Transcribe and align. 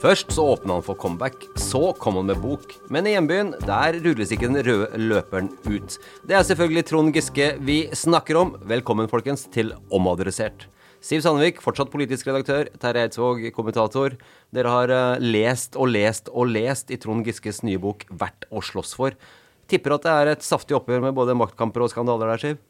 Først 0.00 0.30
så 0.32 0.46
åpna 0.54 0.78
han 0.78 0.84
for 0.84 0.96
comeback, 0.96 1.42
så 1.60 1.90
kom 2.00 2.16
han 2.16 2.30
med 2.30 2.38
bok. 2.40 2.70
Men 2.88 3.04
i 3.04 3.10
hjembyen, 3.12 3.50
der 3.68 3.98
rulles 4.00 4.30
ikke 4.32 4.48
den 4.48 4.62
røde 4.64 4.86
løperen 4.96 5.50
ut. 5.66 5.98
Det 6.24 6.38
er 6.38 6.46
selvfølgelig 6.48 6.84
Trond 6.88 7.12
Giske 7.12 7.48
vi 7.68 7.82
snakker 7.92 8.38
om. 8.40 8.54
Velkommen, 8.64 9.10
folkens, 9.12 9.44
til 9.52 9.74
Omadressert. 9.92 10.64
Siv 11.04 11.20
Sandvik, 11.20 11.60
fortsatt 11.60 11.92
politisk 11.92 12.30
redaktør. 12.30 12.70
Terje 12.80 13.04
Eidsvåg, 13.10 13.44
kommentator. 13.52 14.16
Dere 14.56 14.72
har 14.72 14.94
eh, 14.96 15.20
lest 15.20 15.76
og 15.76 15.92
lest 15.92 16.32
og 16.32 16.48
lest 16.48 16.88
i 16.88 16.96
Trond 17.00 17.28
Giskes 17.28 17.60
nye 17.60 17.80
bok 17.80 18.08
'Verdt 18.08 18.48
å 18.48 18.64
slåss 18.64 18.96
for'. 18.96 19.20
Tipper 19.68 19.98
at 19.98 20.08
det 20.08 20.16
er 20.16 20.32
et 20.32 20.48
saftig 20.48 20.80
oppgjør 20.80 21.04
med 21.10 21.16
både 21.16 21.36
maktkamper 21.36 21.84
og 21.84 21.92
skandaler 21.92 22.32
der, 22.32 22.40
Siv? 22.40 22.64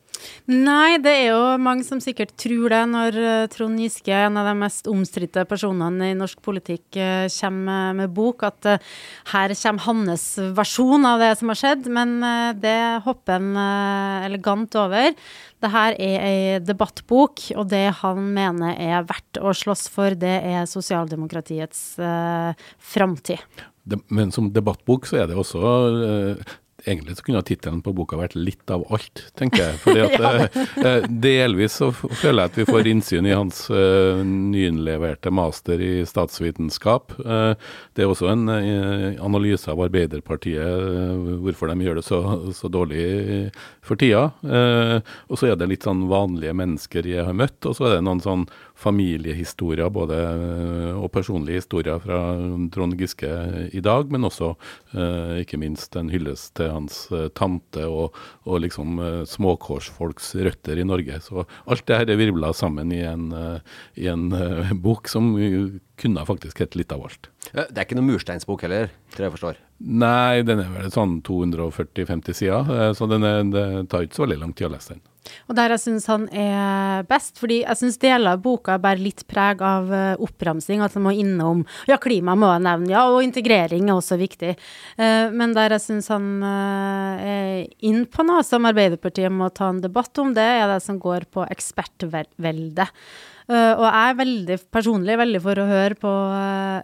Nei, 0.50 0.98
det 1.02 1.12
er 1.12 1.26
jo 1.30 1.42
mange 1.62 1.84
som 1.86 2.00
sikkert 2.02 2.32
tror 2.40 2.72
det, 2.72 2.80
når 2.90 3.18
eh, 3.20 3.46
Trond 3.52 3.80
Giske, 3.80 4.14
en 4.14 4.38
av 4.40 4.48
de 4.48 4.54
mest 4.58 4.88
omstridte 4.90 5.44
personene 5.48 6.10
i 6.10 6.16
norsk 6.18 6.40
politikk, 6.44 6.88
eh, 6.96 7.28
kommer 7.36 7.94
med 7.98 8.14
bok, 8.16 8.44
at 8.48 8.70
eh, 8.70 8.88
her 9.34 9.54
kommer 9.54 9.86
hans 9.86 10.26
versjon 10.56 11.06
av 11.08 11.22
det 11.22 11.32
som 11.40 11.52
har 11.52 11.60
skjedd. 11.60 11.88
Men 11.90 12.18
det 12.60 13.02
hopper 13.04 13.38
han 13.38 14.26
elegant 14.26 14.74
over. 14.78 15.14
Det 15.60 15.68
her 15.68 15.96
er 16.00 16.22
ei 16.24 16.60
debattbok, 16.64 17.42
og 17.60 17.68
det 17.68 17.86
han 18.00 18.30
mener 18.36 18.78
er 18.80 19.04
verdt 19.08 19.40
å 19.40 19.52
slåss 19.56 19.88
for, 19.92 20.16
det 20.16 20.38
er 20.48 20.68
sosialdemokratiets 20.70 21.82
eh, 22.00 22.70
framtid. 22.92 23.66
Men 24.08 24.32
som 24.32 24.48
debattbok 24.54 25.08
så 25.08 25.22
er 25.22 25.30
det 25.30 25.38
også 25.40 25.60
Egentlig 26.84 27.16
så 27.18 27.26
kunne 27.26 27.42
tittelen 27.46 27.82
på 27.84 27.92
boka 27.96 28.18
vært 28.18 28.36
'Litt 28.36 28.70
av 28.72 28.84
alt', 28.92 29.24
tenker 29.38 29.62
jeg. 29.64 29.78
Fordi 29.82 30.00
at 30.06 30.56
eh, 30.86 31.08
Delvis 31.08 31.78
så 31.80 31.90
føler 31.92 32.44
jeg 32.44 32.50
at 32.50 32.58
vi 32.60 32.66
får 32.68 32.90
innsyn 32.90 33.28
i 33.28 33.36
hans 33.36 33.62
eh, 33.70 34.22
nyinnleverte 34.24 35.32
master 35.34 35.80
i 35.80 35.92
statsvitenskap. 36.08 37.16
Eh, 37.20 37.54
det 37.94 38.04
er 38.04 38.12
også 38.12 38.30
en 38.32 38.48
eh, 38.54 39.20
analyse 39.22 39.70
av 39.70 39.82
Arbeiderpartiet, 39.86 40.60
eh, 40.60 41.28
hvorfor 41.44 41.72
de 41.72 41.86
gjør 41.86 42.00
det 42.00 42.06
så, 42.06 42.20
så 42.56 42.70
dårlig 42.72 43.04
for 43.84 44.00
tida. 44.00 44.30
Eh, 44.44 44.96
og 45.28 45.40
så 45.40 45.50
er 45.50 45.60
det 45.60 45.70
litt 45.70 45.86
sånn 45.86 46.06
vanlige 46.10 46.56
mennesker 46.56 47.06
jeg 47.08 47.26
har 47.26 47.36
møtt, 47.36 47.60
og 47.66 47.76
så 47.76 47.88
er 47.88 47.98
det 47.98 48.06
noen 48.08 48.24
sånn 48.24 48.46
familiehistorier 48.80 49.90
både, 49.92 50.16
eh, 50.16 50.96
og 50.96 51.10
personlige 51.12 51.60
historier 51.60 52.00
fra 52.02 52.20
Trond 52.72 52.96
Giske 52.98 53.30
i 53.76 53.82
dag, 53.84 54.10
men 54.12 54.26
også 54.28 54.52
eh, 54.94 55.40
ikke 55.42 55.60
minst 55.60 55.96
en 55.98 56.10
hyllest 56.12 56.54
til 56.58 56.72
hans 56.72 57.02
eh, 57.14 57.28
tante 57.36 57.84
og, 57.86 58.16
og 58.48 58.62
liksom 58.64 59.00
eh, 59.04 59.20
småkårsfolks 59.28 60.32
røtter 60.40 60.80
i 60.80 60.86
Norge. 60.86 61.20
Så 61.24 61.44
alt 61.66 61.86
det 61.88 62.00
her 62.00 62.12
er 62.12 62.20
virvla 62.20 62.52
sammen 62.56 62.92
i 62.94 63.02
en, 63.06 63.30
i 63.96 64.08
en 64.10 64.28
bok 64.82 65.08
som 65.10 65.32
kunne 66.00 66.26
faktisk 66.26 66.62
hett 66.62 66.76
litt 66.78 66.92
av 66.94 67.04
alt. 67.06 67.30
Det 67.52 67.66
er 67.74 67.84
ikke 67.84 67.98
noen 67.98 68.12
mursteinsbok 68.14 68.64
heller, 68.66 68.92
tror 69.14 69.28
jeg 69.28 69.36
forstår. 69.36 69.62
Nei, 69.80 70.42
den 70.46 70.62
er 70.62 70.72
vel 70.74 70.92
sånn 70.92 71.20
240-50 71.26 72.36
sider, 72.36 72.92
så 72.96 73.08
den 73.10 73.24
er, 73.26 73.42
den 73.48 73.88
tar 73.90 74.04
ikke 74.04 74.20
så 74.20 74.26
veldig 74.26 74.42
lang 74.44 74.56
tid 74.56 74.68
å 74.68 74.74
lese 74.74 74.96
den. 74.96 75.04
Og 75.50 75.56
der 75.58 75.74
jeg 75.74 75.82
syns 75.82 76.06
han 76.10 76.26
er 76.32 77.04
best, 77.08 77.36
fordi 77.40 77.60
jeg 77.62 77.78
syns 77.78 77.98
deler 78.00 78.34
av 78.34 78.42
boka 78.44 78.78
bærer 78.80 79.02
litt 79.04 79.24
preg 79.30 79.62
av 79.64 79.90
eh, 79.94 80.22
oppramsing, 80.22 80.82
at 80.84 80.96
han 80.96 81.04
må 81.06 81.14
innom 81.16 81.64
Ja, 81.90 81.98
klima 82.00 82.36
må 82.38 82.50
jeg 82.54 82.64
nevne, 82.66 82.92
ja, 82.94 83.06
og 83.10 83.24
integrering 83.24 83.88
er 83.88 83.98
også 83.98 84.18
viktig. 84.20 84.54
Eh, 84.96 85.26
men 85.34 85.54
der 85.56 85.76
jeg 85.76 85.84
syns 85.86 86.10
han 86.12 86.30
eh, 86.46 87.26
er 87.34 87.50
inn 87.86 88.06
på 88.10 88.26
noe 88.26 88.44
som 88.46 88.68
Arbeiderpartiet 88.70 89.32
må 89.32 89.50
ta 89.54 89.70
en 89.72 89.82
debatt 89.84 90.22
om, 90.22 90.32
det 90.36 90.46
er 90.46 90.66
det 90.70 90.80
som 90.84 91.00
går 91.02 91.28
på 91.32 91.44
ekspertvelde. 91.50 92.88
Uh, 93.50 93.74
og 93.74 93.82
jeg 93.82 94.10
er 94.12 94.18
veldig, 94.20 94.56
personlig 94.70 95.16
veldig 95.18 95.38
for 95.42 95.58
å 95.58 95.66
høre 95.66 95.96
på 95.98 96.10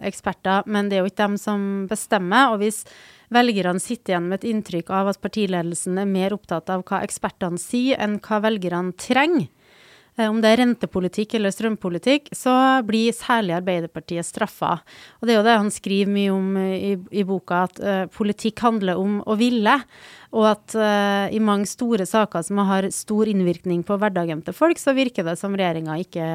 eksperter, 0.09 0.65
men 0.67 0.89
det 0.89 0.97
er 0.97 1.05
jo 1.05 1.07
ikke 1.07 1.21
dem 1.21 1.37
som 1.39 1.61
bestemmer. 1.87 2.51
Og 2.51 2.59
hvis 2.59 2.81
velgerne 3.33 3.81
sitter 3.83 4.13
igjen 4.13 4.29
med 4.29 4.41
et 4.41 4.49
inntrykk 4.51 4.91
av 4.93 5.11
at 5.11 5.21
partiledelsen 5.23 5.99
er 5.99 6.09
mer 6.09 6.35
opptatt 6.35 6.71
av 6.73 6.85
hva 6.87 7.03
ekspertene 7.05 7.59
sier, 7.61 7.99
enn 7.99 8.19
hva 8.23 8.41
velgerne 8.45 8.95
trenger, 8.99 9.49
eh, 10.17 10.29
om 10.29 10.39
det 10.41 10.53
er 10.53 10.61
rentepolitikk 10.63 11.35
eller 11.37 11.53
strømpolitikk, 11.53 12.31
så 12.35 12.53
blir 12.87 13.15
særlig 13.15 13.57
Arbeiderpartiet 13.59 14.25
straffa. 14.25 14.77
Og 15.19 15.27
det 15.27 15.35
er 15.35 15.39
jo 15.41 15.47
det 15.49 15.57
han 15.59 15.73
skriver 15.73 16.13
mye 16.13 16.31
om 16.33 16.57
i, 16.63 16.95
i 17.11 17.27
boka, 17.27 17.65
at 17.67 17.83
uh, 17.83 18.05
politikk 18.13 18.63
handler 18.63 18.97
om 19.01 19.19
å 19.27 19.37
ville. 19.39 19.75
Og 20.31 20.49
at 20.49 20.75
uh, 20.79 21.27
i 21.33 21.43
mange 21.43 21.69
store 21.69 22.07
saker 22.07 22.47
som 22.47 22.63
har 22.67 22.89
stor 22.95 23.29
innvirkning 23.29 23.83
på 23.87 23.99
hverdagen 23.99 24.41
til 24.45 24.55
folk, 24.55 24.79
så 24.79 24.95
virker 24.97 25.27
det 25.27 25.37
som 25.39 25.55
regjeringa 25.55 25.99
ikke 26.03 26.27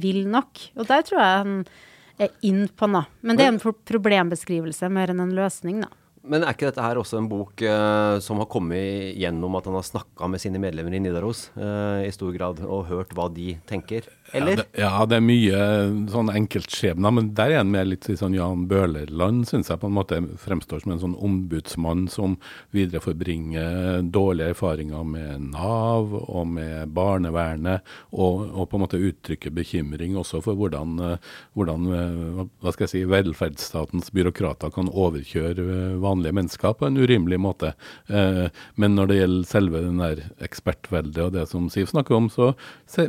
vil 0.00 0.24
nok. 0.30 0.68
Og 0.78 0.86
der 0.88 1.06
tror 1.06 1.20
jeg 1.20 1.38
han 1.44 1.62
er 2.20 2.34
inn 2.46 2.66
på 2.76 2.88
noe. 2.90 3.08
Men 3.24 3.38
det 3.38 3.46
er 3.46 3.54
en 3.54 3.62
problembeskrivelse 3.88 4.90
mer 4.92 5.12
enn 5.12 5.24
en 5.24 5.36
løsning, 5.36 5.80
da. 5.84 5.90
Men 6.20 6.44
er 6.44 6.52
ikke 6.52 6.68
dette 6.68 6.84
her 6.84 6.98
også 7.00 7.16
en 7.16 7.28
bok 7.30 7.62
eh, 7.64 8.18
som 8.20 8.40
har 8.42 8.48
kommet 8.52 9.16
gjennom 9.16 9.54
at 9.56 9.68
han 9.70 9.78
har 9.78 9.86
snakka 9.86 10.28
med 10.28 10.42
sine 10.42 10.60
medlemmer 10.60 10.92
i 10.92 11.00
Nidaros 11.00 11.46
eh, 11.56 12.04
i 12.04 12.12
stor 12.12 12.34
grad, 12.36 12.60
og 12.66 12.90
hørt 12.90 13.14
hva 13.16 13.30
de 13.32 13.54
tenker? 13.70 14.04
Eller? 14.32 14.50
Ja, 14.50 14.56
det, 14.62 14.82
ja, 14.82 15.06
det 15.10 15.18
er 15.18 15.24
mye 15.24 15.60
sånn 16.12 16.30
enkeltskjebner, 16.32 17.14
men 17.14 17.32
der 17.38 17.54
er 17.54 17.62
han 17.62 17.72
mer 17.72 17.88
litt 17.88 18.06
i 18.10 18.16
sånn 18.18 18.36
Jan 18.36 18.66
Bøhler-land, 18.70 19.48
syns 19.50 19.70
jeg 19.72 19.80
på 19.82 19.90
en 19.90 19.96
måte 19.96 20.20
fremstår 20.40 20.84
som 20.84 20.94
en 20.94 21.02
sånn 21.02 21.16
ombudsmann 21.18 22.06
som 22.12 22.36
videreforbringer 22.76 24.06
dårlige 24.14 24.54
erfaringer 24.54 25.04
med 25.06 25.50
Nav 25.50 26.14
og 26.20 26.46
med 26.54 26.92
barnevernet, 26.94 27.86
og, 28.12 28.46
og 28.54 28.68
på 28.70 28.78
en 28.78 28.84
måte 28.84 29.00
uttrykker 29.00 29.54
bekymring 29.54 30.16
også 30.20 30.42
for 30.44 30.58
hvordan, 30.58 30.96
eh, 31.04 31.30
hvordan 31.58 31.88
eh, 31.96 32.44
hva 32.62 32.74
skal 32.74 32.86
jeg 32.86 32.92
si, 32.94 33.04
velferdsstatens 33.10 34.12
byråkrater 34.16 34.72
kan 34.74 34.90
overkjøre 34.90 35.66
eh, 35.66 35.98
vanlige 36.02 36.36
mennesker 36.36 36.76
på 36.78 36.88
en 36.88 37.00
urimelig 37.00 37.40
måte. 37.40 37.72
Men 38.10 38.94
når 38.96 39.08
det 39.10 39.16
gjelder 39.18 39.48
selve 39.48 39.80
den 39.84 40.00
der 40.00 40.22
ekspertveldet 40.42 41.22
og 41.24 41.34
det 41.34 41.44
som 41.50 41.68
Siv 41.72 41.88
snakker 41.90 42.16
om, 42.16 42.28
så 42.32 42.52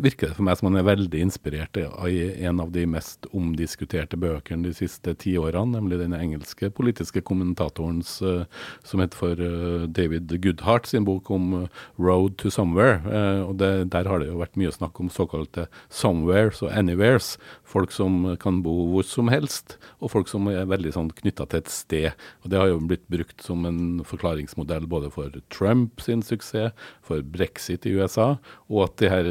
virker 0.04 0.30
det 0.30 0.38
for 0.38 0.46
meg 0.46 0.60
som 0.60 0.70
han 0.70 0.80
er 0.82 0.88
veldig 0.88 1.11
veldig 1.12 1.22
inspirert 1.28 1.78
av 1.78 2.08
en 2.08 2.60
av 2.60 2.72
de 2.72 2.86
mest 2.88 3.26
omdiskuterte 3.36 4.18
bøkene 4.18 4.64
de 4.64 4.74
siste 4.74 5.14
ti 5.20 5.36
årene, 5.38 5.76
nemlig 5.76 6.00
den 6.00 6.14
engelske 6.14 6.70
politiske 6.72 7.22
kommentatorens 7.22 8.22
uh, 8.22 8.46
som 8.84 9.02
heter 9.02 9.18
for 9.18 9.36
uh, 9.36 9.88
David 9.88 10.32
Goodhart 10.42 10.88
sin 10.88 11.04
bok 11.04 11.30
om 11.30 11.54
uh, 11.54 11.68
'Road 11.98 12.38
to 12.38 12.50
Somewhere'. 12.50 13.02
og 13.44 13.58
det, 13.58 13.92
Der 13.92 14.08
har 14.08 14.20
det 14.20 14.28
jo 14.28 14.40
vært 14.40 14.56
mye 14.56 14.72
snakk 14.72 15.00
om 15.00 15.10
såkalte 15.10 15.68
'somewheres' 15.90 16.64
og 16.64 16.72
'anywheres'. 16.72 17.38
Folk 17.64 17.92
som 17.92 18.38
kan 18.38 18.62
bo 18.64 18.88
hvor 18.92 19.04
som 19.04 19.28
helst, 19.28 19.78
og 20.00 20.12
folk 20.12 20.28
som 20.28 20.48
er 20.48 20.66
veldig 20.66 20.92
sånn 20.94 21.12
knytta 21.12 21.48
til 21.48 21.60
et 21.60 21.70
sted. 21.70 22.12
Og 22.44 22.50
Det 22.50 22.60
har 22.60 22.68
jo 22.68 22.80
blitt 22.80 23.08
brukt 23.10 23.42
som 23.42 23.66
en 23.66 24.04
forklaringsmodell 24.04 24.88
både 24.88 25.12
for 25.12 25.32
Trump 25.50 26.02
sin 26.02 26.22
suksess, 26.22 26.72
for 27.02 27.22
brexit 27.22 27.86
i 27.86 27.96
USA, 27.96 28.38
og 28.70 28.84
at 28.84 28.98
de 28.98 29.10
her 29.10 29.24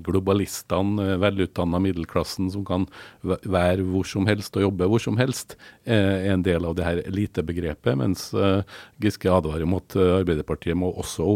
globalistene, 0.00 1.21
velutdanna 1.22 1.80
middelklassen 1.82 2.50
som 2.52 2.64
kan 2.66 2.86
være 3.22 3.86
hvor 3.86 4.06
som 4.08 4.28
helst 4.30 4.56
og 4.58 4.66
jobbe 4.66 4.88
hvor 4.90 5.02
som 5.02 5.18
helst, 5.20 5.56
er 5.84 6.28
en 6.32 6.44
del 6.46 6.66
av 6.68 6.76
det 6.78 6.86
her 6.86 7.02
elitebegrepet. 7.04 7.96
Mens 7.98 8.28
uh, 8.36 8.62
Giske 9.02 9.30
advarer 9.30 9.68
mot 9.68 9.96
uh, 9.98 10.18
Arbeiderpartiet 10.20 10.78
må 10.78 10.92
også 10.92 11.28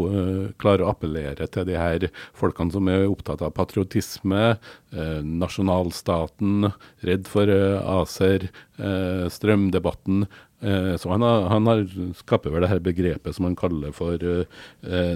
klare 0.61 0.85
å 0.85 0.91
appellere 0.93 1.47
til 1.51 1.67
de 1.69 1.77
her 1.79 2.09
folkene 2.37 2.75
som 2.75 2.89
er 2.91 3.07
opptatt 3.09 3.43
av 3.45 3.55
patriotisme, 3.57 4.57
nasjonalstaten, 5.27 6.71
redd 7.05 7.27
for 7.29 7.51
ACER, 7.51 8.47
strømdebatten 9.33 10.25
Eh, 10.25 10.46
så 10.97 11.11
han 11.13 11.21
har, 11.21 11.43
han 11.53 11.67
har 11.69 11.83
skaper 12.17 12.51
vel 12.55 12.65
det 12.65 12.71
her 12.71 12.81
begrepet 12.81 13.37
som 13.37 13.45
han 13.45 13.57
kaller 13.59 13.93
for 13.95 14.17
uh, 14.17 14.47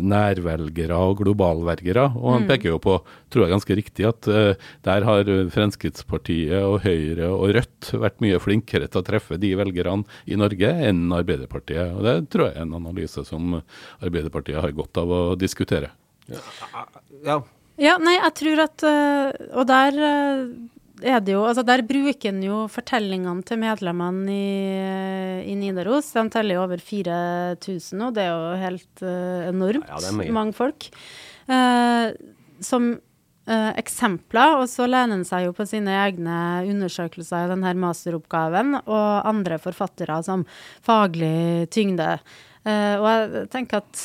nærvelgere 0.05 0.99
og 1.01 1.23
globalvelgere. 1.23 2.05
Og 2.19 2.35
han 2.35 2.45
mm. 2.45 2.49
peker 2.51 2.75
jo 2.75 2.81
på, 2.83 2.99
tror 3.33 3.47
jeg 3.47 3.55
ganske 3.55 3.79
riktig, 3.79 4.07
at 4.09 4.29
uh, 4.29 4.69
der 4.87 5.07
har 5.09 5.31
Fremskrittspartiet 5.55 6.61
og 6.61 6.83
Høyre 6.85 7.31
og 7.33 7.55
Rødt 7.57 7.93
vært 8.05 8.21
mye 8.25 8.41
flinkere 8.43 8.91
til 8.91 9.01
å 9.01 9.07
treffe 9.07 9.41
de 9.41 9.55
velgerne 9.59 10.05
i 10.29 10.37
Norge 10.39 10.75
enn 10.91 11.07
Arbeiderpartiet. 11.17 11.97
Og 11.97 12.05
det 12.05 12.17
tror 12.33 12.51
jeg 12.51 12.59
er 12.59 12.67
en 12.67 12.77
analyse 12.83 13.25
som 13.29 13.57
Arbeiderpartiet 14.01 14.61
har 14.61 14.77
godt 14.77 15.01
av 15.01 15.15
å 15.15 15.23
diskutere. 15.41 15.95
Ja, 16.31 16.45
ja. 17.25 17.39
ja 17.81 17.97
nei, 17.99 18.19
jeg 18.21 18.37
tror 18.39 18.61
at 18.69 18.85
Og 18.85 19.65
der 19.67 19.97
er 21.07 21.21
det 21.25 21.35
jo 21.35 21.45
Altså, 21.49 21.65
der 21.67 21.83
bruker 21.87 22.31
en 22.31 22.41
jo 22.45 22.63
fortellingene 22.71 23.45
til 23.47 23.61
medlemmene 23.63 24.33
i, 24.33 25.53
i 25.53 25.55
Nidaros. 25.59 26.13
De 26.17 26.25
teller 26.33 26.59
jo 26.59 26.65
over 26.65 26.83
4000 26.83 28.01
nå, 28.01 28.11
det 28.17 28.25
er 28.25 28.33
jo 28.33 28.57
helt 28.61 29.05
uh, 29.05 29.47
enormt 29.51 29.89
ja, 29.89 30.01
ja, 30.07 30.33
mange 30.35 30.57
folk. 30.57 30.89
Uh, 31.51 32.13
som 32.65 32.91
uh, 32.95 33.73
eksempler, 33.81 34.59
og 34.61 34.67
så 34.71 34.89
lener 34.89 35.19
han 35.19 35.25
seg 35.29 35.49
jo 35.49 35.55
på 35.57 35.67
sine 35.69 35.95
egne 36.03 36.37
undersøkelser 36.71 37.47
i 37.47 37.55
denne 37.55 37.75
masteroppgaven, 37.83 38.83
og 38.85 39.09
andre 39.31 39.61
forfattere 39.63 40.21
som 40.27 40.45
faglig 40.87 41.71
tyngde. 41.73 42.19
og 42.69 43.07
jeg 43.09 43.49
tenker 43.51 43.81
at 43.81 44.05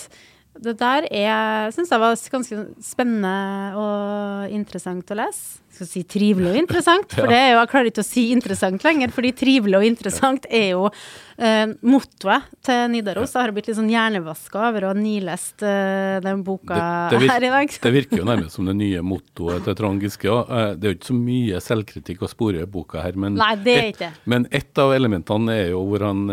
det 0.64 0.78
der 0.80 1.06
er 1.12 1.72
syns 1.76 1.92
jeg 1.92 2.00
var 2.00 2.16
ganske 2.32 2.62
spennende 2.80 3.36
og 3.76 4.54
interessant 4.56 5.12
å 5.12 5.18
lese 5.20 5.65
skal 5.76 5.90
si 5.90 6.04
trivelig 6.08 6.52
og 6.54 6.58
interessant, 6.64 7.14
for 7.14 7.28
det 7.32 7.38
er 7.38 7.54
jo, 7.54 7.60
jeg 7.62 7.72
klarer 7.74 7.92
ikke 7.92 8.04
å 8.06 8.08
si 8.08 8.26
interessant 8.34 8.86
lenger, 8.88 9.14
fordi 9.16 9.32
trivelig 9.38 9.80
og 9.80 9.88
interessant 9.88 10.48
er 10.50 10.68
jo 10.74 10.88
eh, 10.90 11.74
mottoet 11.86 12.50
til 12.66 12.82
Nidaros. 12.94 13.36
Jeg 13.36 13.48
har 13.48 13.54
blitt 13.56 13.70
litt 13.70 13.80
sånn 13.80 13.92
hjernevaska 13.92 14.62
over 14.70 14.88
å 14.88 14.92
ha 14.94 14.98
nilest 14.98 15.66
eh, 15.66 16.18
den 16.26 16.44
boka 16.48 16.80
det, 17.14 17.22
det 17.24 17.32
her 17.32 17.48
i 17.48 17.52
dag. 17.54 17.76
det 17.86 17.94
virker 17.98 18.22
jo 18.22 18.28
nærmest 18.28 18.58
som 18.58 18.70
det 18.70 18.78
nye 18.80 19.04
mottoet 19.06 19.66
til 19.68 19.78
Trond 19.80 20.04
Giske 20.04 20.32
òg. 20.32 20.50
Uh, 20.50 20.72
det 20.76 20.88
er 20.88 20.94
jo 20.94 21.00
ikke 21.00 21.12
så 21.12 21.18
mye 21.20 21.62
selvkritikk 21.64 22.26
å 22.26 22.32
spore 22.32 22.64
i 22.64 22.70
boka 22.70 23.04
her, 23.04 23.20
men, 23.20 23.38
Nei, 23.40 23.52
det 23.62 23.76
er 23.76 23.92
ikke. 23.92 24.12
Et, 24.16 24.26
men 24.32 24.48
ett 24.56 24.82
av 24.82 24.96
elementene 24.96 25.60
er 25.66 25.70
jo 25.74 25.84
hvor 25.90 26.06
han 26.06 26.26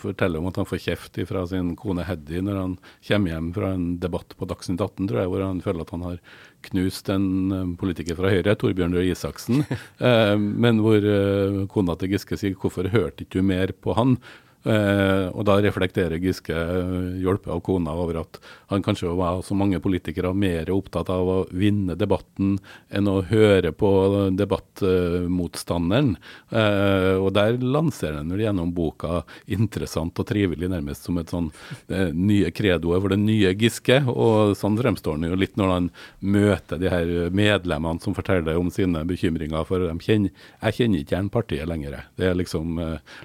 forteller 0.00 0.42
om 0.42 0.48
at 0.50 0.58
han 0.60 0.68
får 0.68 0.82
kjeft 0.88 1.18
fra 1.28 1.44
sin 1.50 1.72
kone 1.78 2.04
Heddy 2.06 2.42
når 2.44 2.60
han 2.60 2.76
kommer 3.06 3.32
hjem 3.32 3.48
fra 3.56 3.72
en 3.74 3.86
debatt 4.02 4.34
på 4.38 4.48
Dagsnytt 4.48 4.80
18, 4.80 5.08
tror 5.08 5.22
jeg, 5.22 5.30
hvor 5.32 5.44
han 5.44 5.62
føler 5.64 5.84
at 5.84 5.94
han 5.94 6.06
har 6.06 6.20
knust 6.68 7.08
en 7.12 7.52
eh, 7.52 7.66
politiker 7.80 8.18
fra 8.18 8.32
Høyre, 8.32 8.47
Torbjørn 8.56 8.94
Røe 8.96 9.12
Isaksen, 9.12 9.64
eh, 10.00 10.36
men 10.38 10.80
hvor 10.84 11.02
eh, 11.02 11.64
kona 11.72 11.96
til 11.98 12.14
Giske 12.14 12.38
sier 12.38 12.54
'hvorfor 12.54 12.88
hørte 12.88 13.24
ikke 13.24 13.40
du 13.40 13.42
mer 13.42 13.72
på 13.72 13.96
han'? 13.98 14.16
Eh, 14.66 15.26
og 15.30 15.44
da 15.46 15.58
reflekterer 15.62 16.18
Giske, 16.18 16.52
eh, 16.52 17.20
hjulpet 17.22 17.52
av 17.52 17.60
kona, 17.62 17.94
over 17.94 18.20
at 18.24 18.38
han 18.68 18.82
kanskje 18.82 19.14
var, 19.16 19.42
som 19.42 19.58
mange 19.58 19.78
politikere, 19.80 20.34
mer 20.34 20.66
opptatt 20.74 21.08
av 21.10 21.28
å 21.28 21.36
vinne 21.54 21.94
debatten 21.96 22.58
enn 22.90 23.06
å 23.08 23.22
høre 23.22 23.70
på 23.72 23.90
debattmotstanderen. 24.34 26.16
Eh, 26.50 27.14
og 27.16 27.32
der 27.38 27.58
lanserer 27.62 28.18
han 28.18 28.34
gjennom 28.34 28.74
boka 28.74 29.22
interessant 29.46 30.18
og 30.18 30.26
trivelig, 30.26 30.68
nærmest 30.68 31.06
som 31.06 31.18
et 31.18 31.30
sånn 31.30 31.52
eh, 31.88 32.10
nye 32.12 32.50
kredoet 32.50 33.00
for 33.00 33.14
det 33.14 33.20
nye 33.22 33.54
Giske. 33.54 34.02
Og 34.10 34.56
sånn 34.58 34.78
fremstår 34.78 35.18
han 35.18 35.30
jo 35.30 35.38
litt 35.38 35.56
når 35.56 35.74
han 35.76 35.90
møter 36.20 36.82
de 36.82 36.90
her 36.90 37.30
medlemmene 37.30 38.02
som 38.02 38.16
forteller 38.16 38.58
om 38.58 38.72
sine 38.74 39.04
bekymringer. 39.06 39.64
For 39.68 39.86
de 39.86 39.96
kjenner, 40.02 40.34
jeg 40.64 40.80
kjenner 40.80 41.04
ikke 41.04 41.24
partiet 41.32 41.68
lenger. 41.68 42.04
Det 42.18 42.26
er 42.30 42.36
liksom 42.38 42.78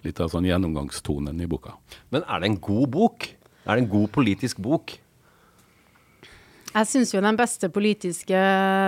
litt 0.03 0.19
av 0.23 0.31
sånn 0.31 0.47
gjennomgangstone 0.47 1.22
i 1.31 1.49
boka. 1.49 1.77
Men 2.11 2.25
er 2.27 2.43
det 2.43 2.51
en 2.51 2.59
god 2.59 2.91
bok? 2.91 3.29
Er 3.63 3.75
det 3.75 3.85
en 3.85 3.91
god 3.91 4.11
politisk 4.11 4.59
bok? 4.63 4.97
Jeg 6.73 6.89
syns 6.89 7.13
jo 7.13 7.21
den 7.21 7.37
beste 7.37 7.69
politiske 7.69 8.39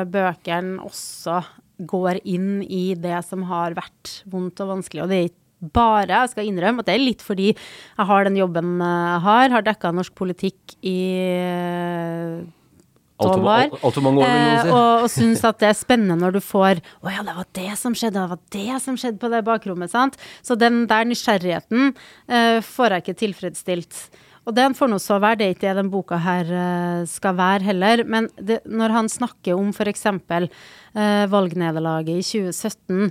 bøkene 0.10 0.82
også 0.84 1.44
går 1.86 2.22
inn 2.24 2.64
i 2.64 2.96
det 2.98 3.20
som 3.28 3.44
har 3.50 3.76
vært 3.78 4.22
vondt 4.32 4.62
og 4.64 4.78
vanskelig. 4.78 5.04
Og 5.04 5.12
det 5.12 5.18
er 5.18 5.28
ikke 5.30 5.72
bare, 5.76 6.12
jeg 6.12 6.32
skal 6.34 6.50
innrømme 6.50 6.84
at 6.84 6.90
det 6.90 6.96
er 6.96 7.04
litt 7.04 7.24
fordi 7.26 7.48
jeg 7.54 8.08
har 8.10 8.28
den 8.28 8.38
jobben 8.40 8.78
jeg 8.81 9.22
har, 9.26 9.50
har 9.54 9.66
dekka 9.66 9.94
norsk 9.96 10.16
politikk 10.18 10.76
i 10.86 10.98
alt 13.16 13.80
Altfor 13.80 14.04
mange 14.04 14.20
år, 14.20 14.28
vil 14.28 14.42
noen 14.44 14.60
si. 14.60 14.68
Eh, 14.68 14.74
og, 14.76 15.06
og 15.06 15.12
syns 15.14 15.44
at 15.48 15.62
det 15.62 15.70
er 15.70 15.78
spennende 15.78 16.18
når 16.20 16.36
du 16.36 16.42
får 16.44 16.82
Å 16.84 17.14
ja, 17.14 17.24
det 17.24 17.36
var 17.38 17.48
det 17.56 17.72
som 17.80 17.96
skjedde, 17.96 18.20
det 18.20 18.34
var 18.34 18.42
det 18.58 18.82
som 18.84 19.00
skjedde 19.00 19.22
på 19.22 19.32
det 19.32 19.42
bakrommet, 19.48 19.94
sant. 19.94 20.20
Så 20.44 20.58
den 20.60 20.84
der 20.92 21.08
nysgjerrigheten 21.08 21.94
eh, 22.28 22.60
får 22.66 22.98
jeg 22.98 23.06
ikke 23.06 23.20
tilfredsstilt. 23.24 24.02
Og 24.45 24.53
den 24.53 24.75
får 24.77 24.92
nå 24.92 25.00
så 25.01 25.18
være, 25.21 25.39
det 25.39 25.45
er 25.45 25.56
ikke 25.56 25.65
det 25.65 25.80
den 25.80 25.89
boka 25.94 26.19
her 26.21 26.50
uh, 26.53 27.06
skal 27.09 27.33
være 27.38 27.65
heller. 27.65 28.03
Men 28.06 28.30
det, 28.38 28.59
når 28.69 28.94
han 28.94 29.09
snakker 29.09 29.57
om 29.57 29.71
f.eks. 29.74 30.06
Eh, 30.95 31.25
valgnederlaget 31.27 32.21
i 32.21 32.24
2017, 32.24 33.09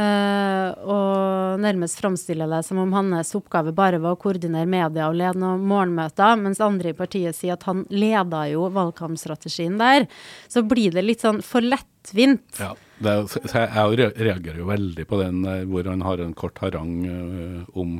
eh, 0.00 0.68
og 0.88 1.60
nærmest 1.60 2.00
framstiller 2.00 2.48
det 2.48 2.62
som 2.64 2.80
om 2.80 2.94
hans 2.96 3.34
oppgave 3.36 3.74
bare 3.76 4.00
var 4.00 4.16
å 4.16 4.20
koordinere 4.22 4.64
media 4.64 5.10
og 5.10 5.18
lede 5.20 5.42
noen 5.42 5.66
morgenmøter, 5.68 6.38
mens 6.40 6.62
andre 6.64 6.94
i 6.94 6.96
partiet 6.96 7.36
sier 7.36 7.58
at 7.58 7.66
han 7.68 7.84
leda 7.92 8.46
jo 8.48 8.70
valgkampstrategien 8.72 9.76
der, 9.82 10.08
så 10.48 10.64
blir 10.64 10.96
det 10.96 11.04
litt 11.04 11.26
sånn 11.26 11.42
for 11.44 11.60
lettvint. 11.60 12.46
Ja. 12.56 12.72
Er, 13.04 13.26
jeg 13.52 14.12
reagerer 14.16 14.60
jo 14.62 14.68
veldig 14.70 15.04
på 15.08 15.18
den 15.20 15.42
hvor 15.68 15.88
han 15.90 16.04
har 16.06 16.22
en 16.24 16.32
kort 16.36 16.56
harang 16.62 16.94
uh, 17.04 17.66
om 17.76 17.98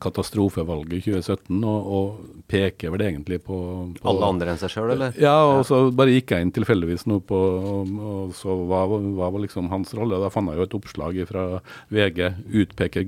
katastrofevalget 0.00 0.98
i 0.98 1.02
2017, 1.04 1.58
og, 1.64 1.90
og, 1.98 2.22
peker 2.48 2.92
vel 2.92 3.04
egentlig 3.04 3.42
på, 3.44 3.58
på 3.98 4.08
Alle 4.08 4.28
andre 4.32 4.52
enn 4.52 4.60
seg 4.60 4.72
sjøl, 4.72 4.92
eller? 4.94 5.16
Ja, 5.20 5.36
og 5.52 5.66
så 5.68 5.82
bare 5.92 6.14
gikk 6.14 6.32
jeg 6.32 6.46
inn 6.46 6.52
tilfeldigvis 6.56 7.04
nå 7.08 7.20
på 7.28 7.38
og, 7.38 7.92
og 8.12 8.34
så 8.36 8.56
hva, 8.68 8.86
hva 8.88 9.28
var 9.32 9.44
liksom 9.44 9.68
hans 9.72 9.92
rolle? 9.96 10.20
Da 10.20 10.32
fant 10.32 10.48
jeg 10.52 10.60
jo 10.60 10.68
et 10.68 10.78
oppslag 10.80 11.20
fra 11.28 11.44
VG. 11.92 12.22
Utpeker 12.62 13.04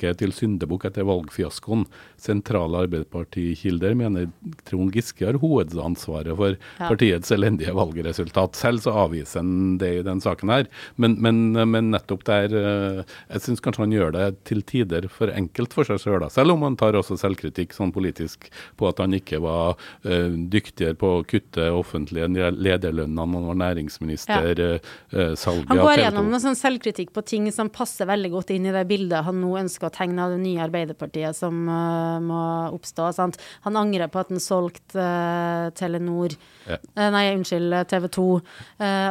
Giske 0.00 0.16
til 0.18 0.32
syndebukk 0.32 0.86
etter 0.88 1.04
valgfiaskoen. 1.04 1.84
Sentrale 2.20 2.84
Arbeiderpartikilder 2.86 3.94
mener 3.94 4.30
Trond 4.68 4.92
Giske 4.94 5.26
har 5.26 5.38
hovedansvaret 5.40 6.36
for 6.36 6.56
ja. 6.56 6.88
partiets 6.88 7.30
elendige 7.30 7.74
valgresultat. 7.76 8.56
Selv 8.56 8.80
så 8.80 8.94
avviser 9.06 9.40
han 9.40 9.78
det 9.78 9.92
i 9.98 10.02
den 10.06 10.20
saken 10.20 10.50
her. 10.50 10.68
Men, 10.96 11.18
men, 11.20 11.52
men 11.52 11.90
nettopp 11.92 12.24
der 12.28 12.52
eh, 12.54 13.02
Jeg 13.30 13.44
syns 13.44 13.60
kanskje 13.60 13.84
han 13.84 13.94
gjør 13.94 14.12
det 14.14 14.26
til 14.48 14.62
tider 14.62 15.08
for 15.08 15.30
enkelt 15.32 15.74
for 15.74 15.86
seg 15.86 16.00
sjøl, 16.00 16.26
selv 16.30 16.54
om 16.54 16.64
han 16.66 16.76
tar 16.78 16.96
også 16.98 17.18
selvkritikk 17.20 17.74
sånn 17.74 17.92
politisk 17.94 18.48
på 18.78 18.88
at 18.88 19.00
han 19.00 19.14
ikke 19.16 19.40
var 19.42 19.76
uh, 20.06 20.32
dyktigere 20.50 20.96
på 20.98 21.12
å 21.18 21.22
kutte 21.28 21.70
offentlige 21.74 22.28
lederlønner 22.30 23.28
når 23.30 23.40
han 23.40 23.48
var 23.50 23.60
næringsminister. 23.64 24.60
Ja. 24.60 24.78
Uh, 25.12 25.34
salget 25.38 25.70
Han 25.70 25.82
går 25.82 26.04
gjennom 26.04 26.30
noe 26.32 26.42
sånn 26.42 26.58
selvkritikk 26.58 27.12
på 27.16 27.24
ting 27.26 27.48
som 27.54 27.70
passer 27.72 28.08
veldig 28.10 28.32
godt 28.34 28.52
inn 28.54 28.68
i 28.68 28.74
det 28.74 28.84
bildet 28.90 29.26
han 29.26 29.40
nå 29.42 29.54
ønsker 29.60 29.89
å 29.90 29.94
tegne 29.94 30.24
av 30.24 30.34
det 30.34 30.40
nye 30.44 30.62
Arbeiderpartiet 30.64 31.36
som 31.36 31.66
uh, 31.68 32.22
må 32.22 32.40
oppstå. 32.76 33.10
Sant? 33.16 33.40
Han 33.66 33.78
angrer 33.80 34.10
på 34.10 34.22
at 34.22 34.32
han 34.32 34.42
solgte 34.42 35.02
uh, 35.02 35.68
Telenor 35.76 36.36
ja. 36.68 36.78
uh, 36.78 37.08
Nei, 37.10 37.26
unnskyld, 37.34 37.76
TV 37.90 38.08
2 38.14 38.26
og, 38.30 38.42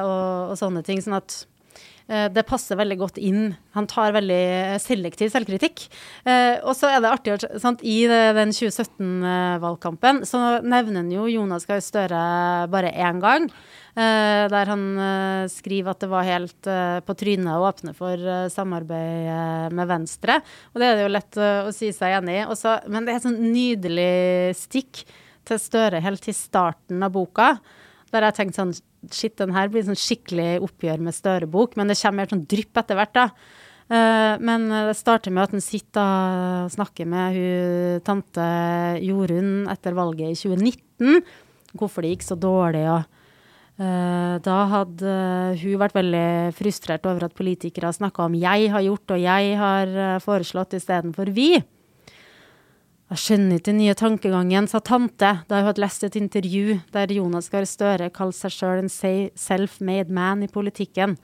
og, 0.09 0.55
sånne 0.59 0.83
ting. 0.87 1.03
Sånn 1.03 1.19
at 1.19 1.43
det 2.09 2.43
passer 2.49 2.79
veldig 2.79 2.97
godt 2.97 3.19
inn. 3.21 3.51
Han 3.77 3.87
tar 3.89 4.15
veldig 4.15 4.79
selektiv 4.81 5.29
selvkritikk. 5.29 5.83
og 6.65 6.71
så 6.73 6.89
er 6.89 7.03
det 7.03 7.11
artig 7.11 7.35
sant? 7.61 7.83
I 7.85 8.07
den 8.09 8.49
2017-valgkampen 8.55 10.23
så 10.25 10.41
nevner 10.65 11.03
han 11.03 11.11
jo 11.13 11.27
Jonas 11.29 11.69
Gahr 11.69 11.83
Støre 11.85 12.23
bare 12.73 12.95
én 12.97 13.21
gang. 13.21 13.45
Eh, 13.99 14.45
der 14.51 14.69
han 14.69 14.83
eh, 15.01 15.45
skriver 15.51 15.91
at 15.91 16.03
det 16.03 16.09
var 16.11 16.27
helt 16.27 16.67
eh, 16.69 16.99
på 17.03 17.15
trynet 17.17 17.49
å 17.51 17.65
åpne 17.67 17.95
for 17.97 18.13
eh, 18.15 18.45
samarbeid 18.53 19.25
eh, 19.33 19.65
med 19.75 19.89
Venstre. 19.89 20.37
Og 20.71 20.79
det 20.79 20.87
er 20.87 20.99
det 20.99 21.07
jo 21.07 21.15
lett 21.15 21.39
eh, 21.41 21.65
å 21.67 21.73
si 21.75 21.89
seg 21.95 22.19
enig 22.19 22.37
i. 22.37 22.45
Men 22.87 23.03
det 23.03 23.15
er 23.15 23.19
et 23.19 23.25
sånn 23.25 23.41
nydelig 23.49 24.55
stikk 24.59 25.03
til 25.49 25.59
Støre 25.59 26.03
helt 26.05 26.23
til 26.23 26.37
starten 26.37 27.03
av 27.03 27.11
boka. 27.15 27.55
Der 28.13 28.27
jeg 28.29 28.37
tenkte 28.37 28.61
sånn 28.61 28.75
Shit, 29.13 29.37
den 29.39 29.53
her 29.55 29.69
blir 29.71 29.85
sånn 29.87 29.97
skikkelig 29.97 30.59
oppgjør 30.65 30.99
med 31.05 31.15
Støre-bok. 31.15 31.77
Men 31.79 31.87
det 31.87 31.97
kommer 32.01 32.23
mer 32.23 32.31
sånn 32.33 32.47
drypp 32.51 32.81
etter 32.81 32.97
hvert, 32.99 33.13
da. 33.15 33.27
Eh, 33.89 34.33
men 34.45 34.67
det 34.69 34.97
starter 34.99 35.33
med 35.33 35.47
at 35.47 35.53
han 35.55 35.63
sitter 35.65 36.65
og 36.65 36.73
snakker 36.73 37.07
med 37.09 37.37
hun 37.37 38.03
tante 38.05 38.49
Jorunn 39.01 39.69
etter 39.71 39.97
valget 39.97 40.35
i 40.35 40.37
2019. 40.37 41.23
Hvorfor 41.79 42.05
det 42.05 42.13
gikk 42.13 42.27
så 42.27 42.37
dårlig 42.37 42.83
og 42.89 43.01
eh, 43.81 44.35
da 44.45 44.59
hadde 44.75 45.15
hun 45.63 45.81
vært 45.81 45.97
veldig 45.97 46.29
frustrert 46.57 47.09
over 47.09 47.29
at 47.29 47.37
politikere 47.37 47.93
snakka 47.95 48.27
om 48.27 48.35
'jeg 48.35 48.69
har 48.69 48.81
gjort' 48.81 49.15
og 49.15 49.19
'jeg 49.19 49.57
har 49.57 49.87
eh, 49.87 50.21
foreslått' 50.21 50.77
istedenfor 50.77 51.33
'vi'. 51.33 51.63
Jeg 53.09 53.21
skjønner 53.23 53.57
ikke 53.57 53.71
den 53.71 53.79
nye 53.81 53.93
tankegangen, 53.97 54.67
sa 54.69 54.77
tante 54.85 55.31
da 55.49 55.57
hun 55.57 55.65
hadde 55.65 55.81
lest 55.81 56.03
et 56.05 56.17
intervju 56.19 56.75
der 56.93 57.09
Jonas 57.15 57.47
Gahr 57.49 57.65
Støre 57.65 58.11
kalte 58.13 58.37
seg 58.37 58.53
sjøl 58.53 58.83
en 58.83 58.91
self-made 59.33 60.13
man 60.13 60.43
i 60.45 60.49
politikken. 60.51 61.15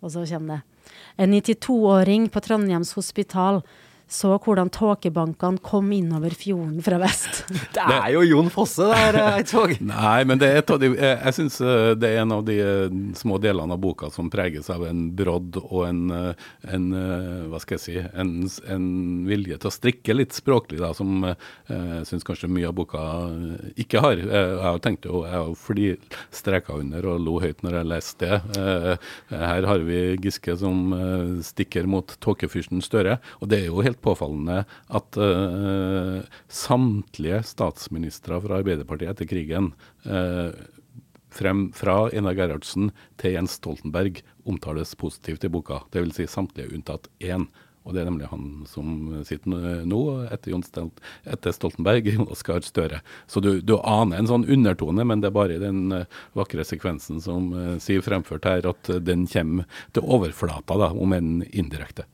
Og 0.00 0.14
så 0.14 0.24
kommer 0.30 0.62
det. 0.62 0.94
En 1.20 1.34
92-åring 1.34 2.30
på 2.32 2.40
Trondheims 2.40 2.94
hospital 2.96 3.60
så 4.08 4.36
hvordan 4.38 4.70
tåkebankene 4.70 5.58
kom 5.66 5.88
innover 5.92 6.30
fjorden 6.38 6.78
fra 6.84 6.98
vest. 7.02 7.44
Det 7.76 7.82
er 7.82 8.12
jo 8.14 8.22
Jon 8.22 8.50
Fosse 8.54 8.86
der, 8.86 9.16
eh, 9.18 9.38
Eidsvåg. 9.40 9.76
Nei, 9.92 10.20
men 10.28 10.38
det 10.40 10.48
er 10.52 10.60
et 10.60 10.70
av 10.70 10.78
de, 10.82 10.92
jeg, 10.94 11.34
syns 11.36 11.58
det 11.98 12.08
er 12.12 12.20
en 12.22 12.34
av 12.36 12.44
de 12.46 12.56
eh, 12.62 12.94
små 13.18 13.40
delene 13.42 13.74
av 13.74 13.80
boka 13.82 14.10
som 14.14 14.30
preges 14.32 14.70
av 14.72 14.84
en 14.86 15.08
brodd 15.18 15.58
og 15.62 15.82
en, 15.88 16.02
eh, 16.14 16.46
en 16.76 16.86
eh, 16.96 17.42
hva 17.50 17.60
skal 17.62 17.76
jeg 17.78 17.84
si, 17.84 17.96
en, 18.14 18.32
en 18.72 18.86
vilje 19.26 19.58
til 19.62 19.70
å 19.70 19.74
strikke 19.74 20.16
litt 20.16 20.36
språklig, 20.36 20.78
da, 20.82 20.92
som 20.96 21.26
eh, 21.32 21.34
jeg 21.72 22.06
syns 22.12 22.26
kanskje 22.26 22.50
mye 22.52 22.70
av 22.70 22.76
boka 22.78 23.02
eh, 23.26 23.68
ikke 23.86 24.04
har. 24.04 24.22
Eh, 24.22 24.34
Jeg 24.56 24.62
har 24.64 24.80
tenkt 24.84 25.06
jo, 25.08 25.24
jeg 25.26 25.34
har 25.34 25.50
jo 25.50 25.98
streka 26.34 26.76
under 26.78 27.06
og 27.10 27.20
lo 27.26 27.36
høyt 27.42 27.62
når 27.66 27.80
jeg 27.80 27.90
leste 27.90 28.30
det. 28.30 28.62
Eh, 28.62 29.10
Her 29.34 29.66
har 29.68 29.82
vi 29.86 30.00
Giske 30.22 30.54
som 30.60 30.92
eh, 30.96 31.42
stikker 31.46 31.88
mot 31.90 32.14
tåkefyrsten 32.22 32.82
Støre, 32.84 33.18
og 33.40 33.50
det 33.50 33.64
er 33.64 33.70
jo 33.70 33.82
helt 33.84 33.95
påfallende 34.04 34.62
at 34.88 35.18
uh, 35.20 36.22
samtlige 36.48 37.42
statsministre 37.46 38.40
fra 38.44 38.60
Arbeiderpartiet 38.60 39.14
etter 39.14 39.30
krigen 39.30 39.72
uh, 40.06 40.50
frem 41.36 41.68
fra 41.76 42.06
Einar 42.12 42.36
Gerhardsen 42.38 42.90
til 43.20 43.36
Jens 43.36 43.58
Stoltenberg 43.60 44.22
omtales 44.48 44.94
positivt 44.98 45.44
i 45.44 45.52
boka. 45.52 45.82
Dvs. 45.92 46.16
Si 46.20 46.28
samtlige 46.30 46.72
unntatt 46.76 47.10
én. 47.20 47.48
Og 47.86 47.94
det 47.94 48.02
er 48.02 48.08
nemlig 48.08 48.28
han 48.32 48.46
som 48.68 49.22
sitter 49.26 49.84
nå- 49.86 50.26
etter, 50.26 50.50
Jon 50.52 50.64
Stel 50.66 50.90
etter 51.24 51.54
Stoltenberg, 51.54 52.08
Jonas 52.16 52.42
Gahr 52.46 52.64
Støre. 52.66 53.00
Så 53.30 53.42
du, 53.44 53.60
du 53.62 53.76
aner 53.78 54.18
en 54.20 54.30
sånn 54.30 54.46
undertone, 54.50 55.06
men 55.06 55.22
det 55.22 55.30
er 55.30 55.36
bare 55.36 55.56
i 55.56 55.62
den 55.62 55.84
eh, 55.94 56.18
vakre 56.36 56.66
sekvensen 56.66 57.22
som 57.22 57.52
uh, 57.54 57.76
Siv 57.82 58.02
fremførte 58.06 58.56
her, 58.56 58.66
at 58.72 58.90
eh, 58.90 59.00
den 59.02 59.26
kommer 59.30 59.70
til 59.94 60.02
overflata, 60.06 60.78
da, 60.82 60.90
om 60.92 61.14
enn 61.16 61.40
indirekte. 61.52 62.06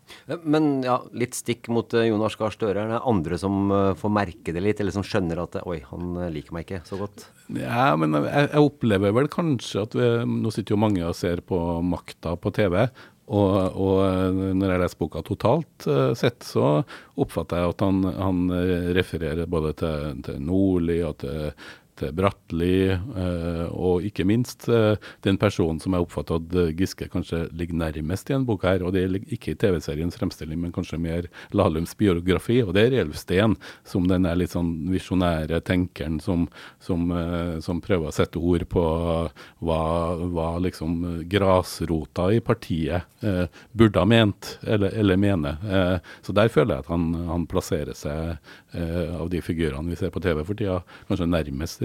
Men 0.45 0.83
ja, 0.85 0.99
litt 1.17 1.37
stikk 1.38 1.71
mot 1.73 1.95
eh, 1.97 2.11
Jonas 2.11 2.37
Gahr 2.41 2.52
Støre. 2.55 2.85
Er 2.85 2.93
det 2.95 3.02
andre 3.09 3.38
som 3.41 3.73
eh, 3.73 3.93
får 3.99 4.12
merke 4.12 4.55
det 4.55 4.64
litt, 4.64 4.83
eller 4.83 4.95
som 4.95 5.07
skjønner 5.07 5.41
at 5.47 5.57
eh, 5.61 5.69
oi, 5.69 5.81
han 5.88 6.19
eh, 6.21 6.33
liker 6.35 6.57
meg 6.57 6.67
ikke 6.69 6.83
så 6.88 7.00
godt? 7.00 7.26
Ja, 7.57 7.93
men 8.00 8.14
jeg, 8.17 8.29
jeg 8.52 8.67
opplever 8.69 9.17
vel 9.17 9.31
kanskje 9.33 9.87
at 9.87 9.97
vi, 9.97 10.11
nå 10.29 10.52
sitter 10.52 10.76
jo 10.76 10.83
mange 10.85 11.05
og 11.09 11.17
ser 11.19 11.43
på 11.47 11.59
Makta 11.85 12.37
på 12.41 12.52
TV. 12.55 12.85
Og, 13.33 13.77
og 13.81 14.35
når 14.59 14.75
jeg 14.75 14.83
leser 14.83 15.01
boka 15.01 15.23
totalt 15.25 15.87
eh, 15.89 16.11
sett, 16.19 16.45
så 16.45 16.83
oppfatter 17.17 17.62
jeg 17.62 17.73
at 17.73 17.85
han, 17.87 18.03
han 18.19 18.43
eh, 18.53 18.91
refererer 18.97 19.49
både 19.49 19.73
til, 19.81 20.19
til 20.27 20.43
Nordli 20.45 20.99
og 21.07 21.17
til, 21.23 21.55
til 22.02 22.14
Bratteli, 22.16 22.76
eh, 22.92 23.66
og 23.71 24.06
ikke 24.06 24.26
minst 24.28 24.68
eh, 24.71 24.99
den 25.26 25.38
personen 25.40 25.80
som 25.82 25.94
jeg 25.94 26.06
oppfatter 26.06 26.40
at 26.40 26.56
eh, 26.59 26.73
Giske 26.78 27.09
kanskje 27.12 27.44
ligger 27.56 27.78
nærmest 27.78 28.30
i 28.30 28.37
en 28.37 28.47
bok 28.49 28.66
her. 28.68 28.85
Og 28.87 28.94
det 28.97 29.04
ligger 29.11 29.37
ikke 29.37 29.54
i 29.54 29.59
TV-seriens 29.59 30.18
fremstilling, 30.18 30.61
men 30.62 30.75
kanskje 30.75 31.00
mer 31.02 31.28
Lahlums 31.54 31.94
biografi. 31.99 32.61
Og 32.64 32.75
det 32.76 32.87
er 32.87 32.97
Reulf 32.97 33.21
Steen, 33.21 33.56
som 33.88 34.09
den 34.11 34.26
er 34.28 34.38
litt 34.40 34.54
sånn 34.54 34.73
visjonære 34.92 35.62
tenkeren 35.66 36.18
som, 36.23 36.49
som, 36.82 37.09
som 37.64 37.80
prøver 37.85 38.11
å 38.11 38.14
sette 38.14 38.40
ord 38.40 38.66
på 38.73 38.82
hva, 39.62 39.82
hva 40.32 40.49
liksom 40.62 41.23
grasrota 41.30 42.28
i 42.35 42.40
partiet 42.44 43.09
eh, 43.23 43.47
burde 43.73 43.99
ha 43.99 44.06
ment, 44.09 44.59
eller, 44.62 44.94
eller 44.99 45.16
mene. 45.16 45.56
Eh, 45.71 45.97
så 46.23 46.35
der 46.37 46.50
føler 46.52 46.76
jeg 46.76 46.85
at 46.85 46.92
han, 46.92 47.09
han 47.28 47.47
plasserer 47.50 47.97
seg 47.97 48.37
eh, 48.76 49.14
av 49.16 49.30
de 49.32 49.42
figurene 49.44 49.92
vi 49.92 49.99
ser 49.99 50.12
på 50.14 50.23
TV 50.23 50.42
for 50.44 50.59
tida, 50.59 50.80
kanskje 51.09 51.30
nærmest 51.30 51.85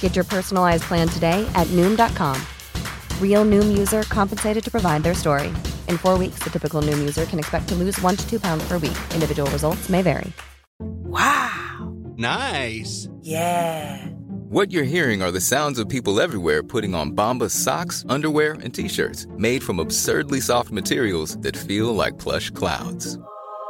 Get 0.00 0.16
your 0.16 0.24
personalized 0.24 0.82
plan 0.82 1.06
today 1.06 1.48
at 1.54 1.68
Noom.com. 1.68 2.36
Real 3.22 3.44
Noom 3.44 3.78
user 3.78 4.02
compensated 4.02 4.64
to 4.64 4.70
provide 4.72 5.04
their 5.04 5.14
story. 5.14 5.48
In 5.86 5.98
four 5.98 6.18
weeks, 6.18 6.40
the 6.40 6.50
typical 6.50 6.82
Noom 6.82 6.98
user 6.98 7.24
can 7.26 7.38
expect 7.38 7.68
to 7.68 7.76
lose 7.76 8.00
one 8.00 8.16
to 8.16 8.28
two 8.28 8.40
pounds 8.40 8.66
per 8.66 8.78
week. 8.78 8.98
Individual 9.14 9.48
results 9.52 9.88
may 9.88 10.02
vary. 10.02 10.32
Wow! 10.80 11.96
Nice. 12.16 13.08
Yeah. 13.22 14.04
What 14.50 14.72
you're 14.72 14.82
hearing 14.82 15.22
are 15.22 15.30
the 15.30 15.40
sounds 15.40 15.78
of 15.78 15.88
people 15.88 16.20
everywhere 16.20 16.62
putting 16.62 16.94
on 16.94 17.12
Bombas 17.12 17.50
socks, 17.50 18.04
underwear, 18.08 18.54
and 18.54 18.74
t-shirts 18.74 19.26
made 19.36 19.62
from 19.62 19.78
absurdly 19.78 20.40
soft 20.40 20.70
materials 20.70 21.36
that 21.38 21.56
feel 21.56 21.94
like 21.94 22.18
plush 22.18 22.50
clouds. 22.50 23.18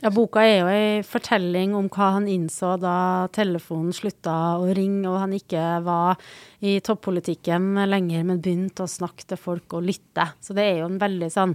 Ja, 0.00 0.08
boka 0.08 0.40
er 0.40 0.54
jo 0.62 0.68
ei 0.72 1.00
fortelling 1.04 1.74
om 1.76 1.90
hva 1.92 2.06
han 2.14 2.24
innså 2.32 2.70
da 2.80 3.28
telefonen 3.36 3.92
slutta 3.92 4.32
å 4.56 4.70
ringe, 4.72 5.04
og 5.10 5.18
han 5.20 5.34
ikke 5.36 5.64
var 5.84 6.16
i 6.64 6.78
toppolitikken 6.80 7.74
lenger, 7.84 8.24
men 8.24 8.40
begynte 8.40 8.86
å 8.86 8.88
snakke 8.88 9.28
til 9.28 9.40
folk 9.42 9.76
og 9.76 9.84
lytte. 9.90 10.24
Så 10.40 10.56
det 10.56 10.64
er 10.64 10.80
jo 10.80 10.88
en 10.88 10.96
veldig 11.02 11.28
sånn 11.34 11.52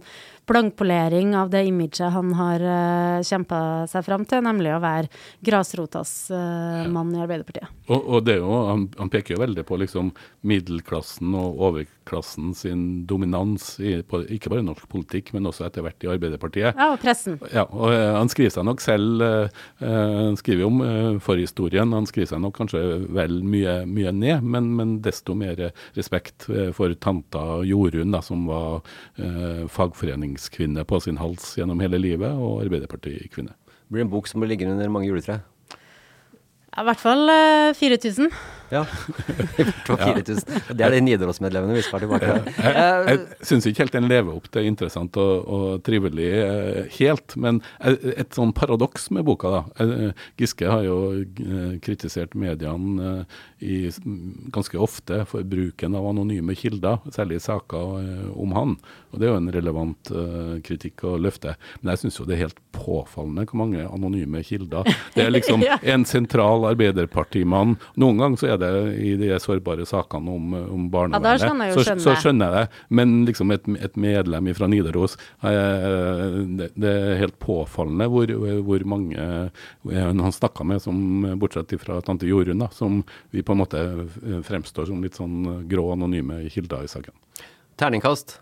blankpolering 0.48 1.36
av 1.36 1.50
det 1.50 1.64
imaget 1.66 2.12
han 2.14 2.34
har 2.34 2.62
uh, 2.62 3.18
eh, 3.18 3.24
kjempa 3.26 3.60
seg 3.90 4.06
fram 4.06 4.26
til, 4.30 4.44
nemlig 4.46 4.74
å 4.76 4.82
være 4.84 5.10
grasrotas 5.46 6.14
uh, 6.34 6.86
mann 6.92 7.14
i 7.16 7.22
Arbeiderpartiet. 7.24 7.72
Og, 7.90 7.98
og 7.98 8.26
det 8.26 8.38
er 8.38 8.44
jo, 8.44 8.52
han, 8.70 8.88
han, 9.00 9.12
peker 9.14 9.36
jo 9.36 9.42
veldig 9.42 9.66
på 9.66 9.80
liksom 9.82 10.12
middelklassen 10.46 11.34
og 11.38 11.62
overklassen 11.70 12.54
sin 12.58 12.84
dominans, 13.10 13.76
i, 13.80 13.98
på, 14.06 14.22
ikke 14.38 14.52
bare 14.54 14.64
i 14.64 14.68
norsk 14.68 14.88
politikk, 14.92 15.34
men 15.36 15.50
også 15.50 15.68
etter 15.68 15.86
hvert 15.86 16.06
i 16.06 16.12
Arbeiderpartiet. 16.14 16.78
Ja, 16.78 16.92
og 16.94 17.02
pressen. 17.02 17.40
Ja, 17.54 17.66
og 17.66 17.90
uh, 17.94 18.14
Han 18.20 18.32
skriver 18.32 18.54
seg 18.54 18.68
nok 18.68 18.82
selv 18.84 19.24
Han 19.82 20.38
skriver 20.40 20.64
jo 20.64 20.70
om 20.70 21.20
forhistorien, 21.24 21.94
han 21.96 22.08
skriver 22.08 22.30
seg 22.30 22.42
nok 22.44 22.56
kanskje 22.58 22.82
vel 23.14 23.40
mye, 23.46 23.78
mye 23.90 24.12
ned, 24.16 24.46
men, 24.46 24.70
men, 24.78 24.96
desto 25.06 25.36
mer 25.38 25.60
respekt 25.98 26.48
for 26.76 26.94
tanta 27.02 27.44
Jorunn, 27.68 28.14
da, 28.14 28.22
som 28.26 28.46
var 28.50 28.86
fagforening 29.72 30.35
forretningskvinne 30.36 30.86
på 30.86 31.00
sin 31.00 31.18
hals 31.18 31.56
gjennom 31.58 31.80
hele 31.80 31.98
livet, 31.98 32.32
og 32.32 32.64
Arbeiderpartikvinne. 32.64 33.54
Blir 33.90 34.04
det 34.04 34.08
en 34.08 34.12
bok 34.12 34.28
som 34.28 34.42
blir 34.42 34.50
liggende 34.50 34.76
under 34.76 34.90
mange 34.90 35.08
juletre? 35.08 35.42
Ja, 36.76 36.82
I 36.82 36.86
hvert 36.90 37.00
fall 37.00 37.30
uh, 37.30 37.74
4000. 37.74 38.30
Ja, 38.74 38.82
hvert 39.56 39.88
4000. 39.88 40.74
Det 40.74 40.86
er 40.86 40.94
de 40.96 41.02
Nidaros-medlemmene 41.06 41.78
vi 41.78 41.84
skal 41.86 42.04
tilbake 42.04 42.30
til. 42.30 42.50
Jeg, 42.66 43.06
jeg, 43.10 43.46
syns 43.46 43.68
ikke 43.70 43.84
helt 43.84 43.98
den 43.98 44.10
lever 44.10 44.40
opp 44.40 44.50
til 44.54 44.70
interessant 44.70 45.20
og, 45.22 45.34
og 45.46 45.66
trivelig 45.86 46.30
uh, 46.34 46.82
helt, 46.98 47.36
men 47.42 47.62
et 47.80 48.36
sånn 48.36 48.54
paradoks 48.58 49.10
med 49.16 49.28
boka, 49.28 49.52
da. 49.54 49.64
Uh, 49.80 50.26
Giske 50.40 50.70
har 50.70 50.86
jo 50.86 50.98
kritisert 51.86 52.36
mediene 52.40 53.26
i, 53.64 53.86
ganske 54.54 54.80
ofte 54.82 55.22
for 55.30 55.46
bruken 55.48 55.96
av 55.98 56.10
anonyme 56.10 56.56
kilder, 56.58 57.02
særlig 57.14 57.40
i 57.40 57.46
saker 57.46 58.34
om 58.36 58.56
han. 58.58 58.76
Og 59.14 59.22
Det 59.22 59.28
er 59.28 59.32
jo 59.32 59.40
en 59.40 59.54
relevant 59.54 60.12
kritikk 60.66 61.06
å 61.08 61.16
løfte. 61.22 61.56
Men 61.80 61.94
jeg 61.94 62.04
syns 62.04 62.20
det 62.26 62.36
er 62.36 62.44
helt 62.46 62.60
påfallende 62.76 63.46
hvor 63.48 63.62
mange 63.62 63.86
anonyme 63.88 64.42
kilder. 64.46 64.88
Det 65.16 65.24
er 65.26 65.34
liksom 65.34 65.64
en 65.94 66.06
sentral 66.08 66.68
Arbeiderpartimann. 66.72 67.78
Noen 68.02 68.22
ganger 68.22 68.42
så 68.42 68.50
er 68.52 68.55
det 68.62 68.72
i 69.02 69.14
de 69.20 69.32
sårbare 69.42 69.88
sakene 69.90 70.36
om, 70.36 70.56
om 70.78 70.88
barnevernet. 70.94 71.42
Ja, 71.42 71.50
skjønner 71.50 71.76
så, 71.76 71.98
så, 72.02 72.16
skjønner 72.22 72.52
jeg 72.52 72.66
det. 72.66 72.84
Men 73.00 73.16
liksom 73.28 73.54
et, 73.56 73.68
et 73.88 74.00
medlem 74.00 74.52
fra 74.58 74.70
Nidaros 74.72 75.18
uh, 75.44 76.42
det, 76.60 76.72
det, 76.76 76.92
er 76.92 77.22
helt 77.24 77.38
påfallende 77.44 78.08
hvor, 78.12 78.32
hvor 78.66 78.88
mange 78.88 79.30
han 79.86 80.32
snakka 80.32 80.64
med, 80.64 80.82
som, 80.82 81.26
bortsett 81.40 81.74
fra 81.82 82.02
tante 82.02 82.28
Jorunn, 82.28 82.60
da, 82.60 82.70
som 82.74 83.04
vi 83.30 83.44
på 83.44 83.54
en 83.54 83.62
måte 83.62 83.82
eh, 83.82 84.42
fremstår 84.46 84.90
som 84.90 85.04
litt 85.04 85.18
sånn 85.18 85.46
eh, 85.46 85.62
grå, 85.70 85.92
anonyme 85.94 86.44
kilder 86.50 86.86
i 86.86 86.92
saken. 86.92 87.16
Terningkast? 87.80 88.40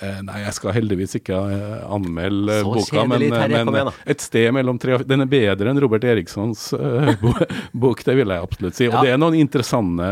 Eh, 0.00 0.20
nei, 0.24 0.38
jeg 0.46 0.56
skal 0.56 0.72
heldigvis 0.72 1.18
ikke 1.18 1.36
eh, 1.52 1.80
anmelde 1.92 2.54
Så 2.62 2.70
boka, 2.72 3.02
men, 3.10 3.24
terje, 3.28 3.64
men 3.68 3.90
et 4.08 4.22
sted 4.24 4.46
mellom 4.56 4.78
tre 4.80 4.94
og 4.96 5.04
Den 5.04 5.26
er 5.26 5.28
bedre 5.28 5.68
enn 5.72 5.80
Robert 5.82 6.06
Erikssons 6.08 6.70
bok, 7.82 8.00
det 8.06 8.14
vil 8.16 8.32
jeg 8.32 8.46
absolutt 8.46 8.78
si. 8.78 8.88
Og 8.88 8.96
ja. 8.96 9.02
det 9.04 9.12
er 9.12 9.20
noen 9.20 9.36
interessante 9.36 10.08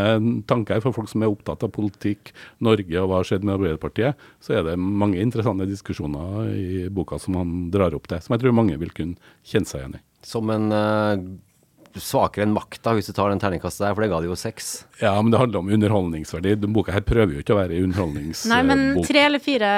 tanker 0.50 0.84
for 0.84 0.96
folk 0.96 1.08
som 1.08 1.24
er 1.24 1.32
opptatt 1.32 1.64
av 1.64 1.72
politikk, 1.72 2.34
Norge 2.64 3.00
og 3.00 3.08
hva 3.08 3.22
har 3.22 3.30
skjedd 3.30 3.48
med 3.48 3.56
Arbeiderpartiet. 3.56 4.28
Så 4.44 4.58
er 4.58 4.66
det 4.68 4.76
mange 4.76 5.22
interessante 5.24 5.68
diskusjoner 5.70 6.52
i 6.52 6.84
boka 6.92 7.16
som 7.22 7.40
han 7.40 7.56
drar 7.72 7.96
opp 7.96 8.10
til, 8.10 8.20
som 8.20 8.36
jeg 8.36 8.44
tror 8.44 8.56
mange 8.60 8.76
vil 8.80 8.92
kunne 8.92 9.32
kjenne 9.46 9.72
seg 9.72 9.84
igjen 9.84 9.98
i. 10.00 10.04
Som 10.26 10.50
en 10.52 10.72
uh, 10.74 11.14
svakere 11.96 12.44
enn 12.46 12.54
makta, 12.54 12.92
hvis 12.96 13.08
du 13.08 13.14
tar 13.16 13.32
den 13.32 13.40
terningkastet 13.42 13.86
der, 13.86 13.94
for 13.96 14.04
det 14.04 14.10
ga 14.12 14.20
det 14.22 14.28
jo 14.30 14.36
seks. 14.38 14.68
Ja, 15.00 15.14
men 15.22 15.32
det 15.32 15.40
handler 15.40 15.62
om 15.62 15.70
underholdningsverdi. 15.76 16.56
Den 16.60 16.74
boka 16.76 16.92
her 16.94 17.04
prøver 17.06 17.36
jo 17.36 17.42
ikke 17.44 17.54
å 17.54 17.58
være 17.60 17.80
underholdningsbok. 17.86 18.50
Nei, 18.52 18.60
men 18.66 18.84
tre 19.06 19.24
eller 19.28 19.42
fire, 19.42 19.70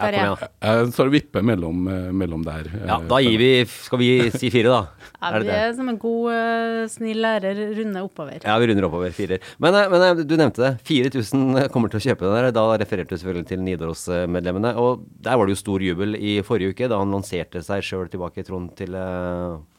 Terje? 0.00 0.24
Ja, 0.26 0.50
jeg 0.66 0.90
står 0.96 1.10
og 1.10 1.14
vipper 1.14 1.46
mellom, 1.46 1.86
eh, 1.92 2.10
mellom, 2.22 2.44
der. 2.46 2.70
Ja, 2.88 2.98
da 3.04 3.20
gir 3.22 3.38
vi 3.40 3.50
Skal 3.68 4.00
vi 4.00 4.10
si 4.34 4.50
fire, 4.50 4.72
da? 4.72 5.10
Ja, 5.20 5.38
vi 5.38 5.52
er 5.52 5.74
som 5.76 5.88
en 5.92 5.98
god, 6.00 6.90
snill 6.90 7.20
lærer, 7.20 7.58
runder 7.76 8.06
oppover. 8.06 8.40
Ja, 8.42 8.56
vi 8.58 8.70
runder 8.70 8.88
oppover. 8.88 9.12
Firer. 9.14 9.44
Men, 9.58 9.74
eh, 9.74 9.88
men 9.92 10.26
du 10.26 10.36
nevnte 10.36 10.64
det. 10.64 10.72
4000 10.88 11.68
kommer 11.70 11.92
til 11.92 12.00
å 12.00 12.06
kjøpe 12.08 12.26
den 12.26 12.36
der. 12.38 12.50
Da 12.56 12.64
refererte 12.80 13.14
du 13.14 13.20
selvfølgelig 13.20 13.50
til 13.52 13.64
Nidaros-medlemmene. 13.66 14.74
Og 14.80 15.04
der 15.20 15.36
var 15.36 15.46
det 15.46 15.56
jo 15.56 15.64
stor 15.64 15.84
jubel 15.84 16.16
i 16.16 16.40
forrige 16.46 16.74
uke, 16.74 16.88
da 16.88 16.98
han 16.98 17.12
lanserte 17.12 17.62
seg 17.64 17.84
sjøl 17.84 18.08
tilbake 18.08 18.40
i 18.40 18.48
Trond 18.48 18.72
til 18.78 18.96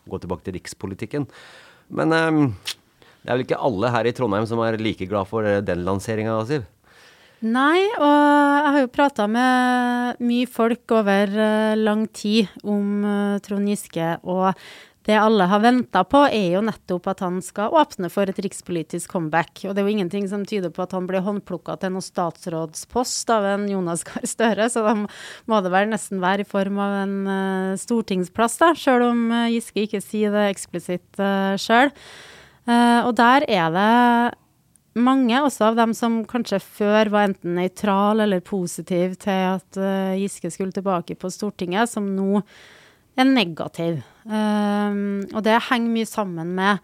gå 0.09 0.21
tilbake 0.21 0.45
til 0.47 0.57
rikspolitikken. 0.57 1.27
Men 1.91 2.15
um, 2.15 2.43
det 3.21 3.29
er 3.29 3.35
vel 3.35 3.45
ikke 3.45 3.61
alle 3.61 3.91
her 3.93 4.09
i 4.09 4.13
Trondheim 4.17 4.47
som 4.49 4.61
er 4.65 4.79
like 4.81 5.05
glad 5.09 5.29
for 5.29 5.45
eh, 5.45 5.61
den 5.65 5.83
lanseringa, 5.85 6.39
Siv? 6.49 6.65
Nei, 7.41 7.81
og 7.97 8.05
jeg 8.05 8.71
har 8.73 8.79
jo 8.83 8.89
prata 8.93 9.25
med 9.29 10.19
mye 10.21 10.49
folk 10.49 10.93
over 10.93 11.31
uh, 11.33 11.73
lang 11.77 12.05
tid 12.13 12.51
om 12.61 13.01
uh, 13.01 13.39
Trond 13.41 13.69
Giske, 13.69 14.11
og 14.21 14.53
det 15.07 15.15
alle 15.17 15.47
har 15.49 15.63
venta 15.63 16.03
på, 16.05 16.19
er 16.29 16.51
jo 16.53 16.61
nettopp 16.61 17.07
at 17.09 17.23
han 17.25 17.39
skal 17.41 17.73
åpne 17.73 18.09
for 18.13 18.29
et 18.29 18.37
rikspolitisk 18.45 19.09
comeback. 19.15 19.63
Og 19.65 19.73
det 19.73 19.81
er 19.81 19.87
jo 19.87 19.93
ingenting 19.95 20.27
som 20.29 20.43
tyder 20.45 20.69
på 20.73 20.83
at 20.85 20.91
han 20.93 21.07
blir 21.09 21.23
håndplukka 21.25 21.79
til 21.81 21.95
noen 21.95 22.05
statsrådspost 22.05 23.31
av 23.33 23.47
en 23.49 23.63
Jonas 23.71 24.05
Gahr 24.05 24.27
Støre, 24.29 24.67
så 24.69 24.83
da 24.85 24.93
må 25.01 25.61
det 25.65 25.71
vel 25.73 25.89
nesten 25.89 26.21
være 26.21 26.45
i 26.45 26.49
form 26.49 26.77
av 26.81 26.99
en 26.99 27.15
uh, 27.25 27.79
stortingsplass, 27.81 28.59
da, 28.61 28.75
sjøl 28.77 29.07
om 29.07 29.23
uh, 29.33 29.47
Giske 29.49 29.87
ikke 29.87 30.03
sier 30.05 30.35
det 30.35 30.51
eksplisitt 30.51 31.21
uh, 31.21 31.57
sjøl. 31.57 31.89
Uh, 32.69 33.01
og 33.07 33.15
der 33.17 33.47
er 33.49 33.73
det 33.73 33.95
mange, 35.01 35.39
også 35.39 35.71
av 35.71 35.79
dem 35.79 35.95
som 35.97 36.19
kanskje 36.29 36.59
før 36.61 37.09
var 37.09 37.31
enten 37.31 37.57
nøytral 37.57 38.21
eller 38.21 38.43
positiv 38.45 39.15
til 39.23 39.47
at 39.55 39.81
Giske 40.19 40.51
skulle 40.53 40.75
tilbake 40.75 41.15
på 41.17 41.31
Stortinget, 41.31 41.89
som 41.89 42.11
nå 42.11 42.43
er 43.19 43.27
negativ. 43.27 44.01
Um, 44.25 45.23
og 45.33 45.43
det 45.45 45.59
henger 45.67 45.95
mye 45.95 46.09
sammen 46.09 46.55
med 46.57 46.81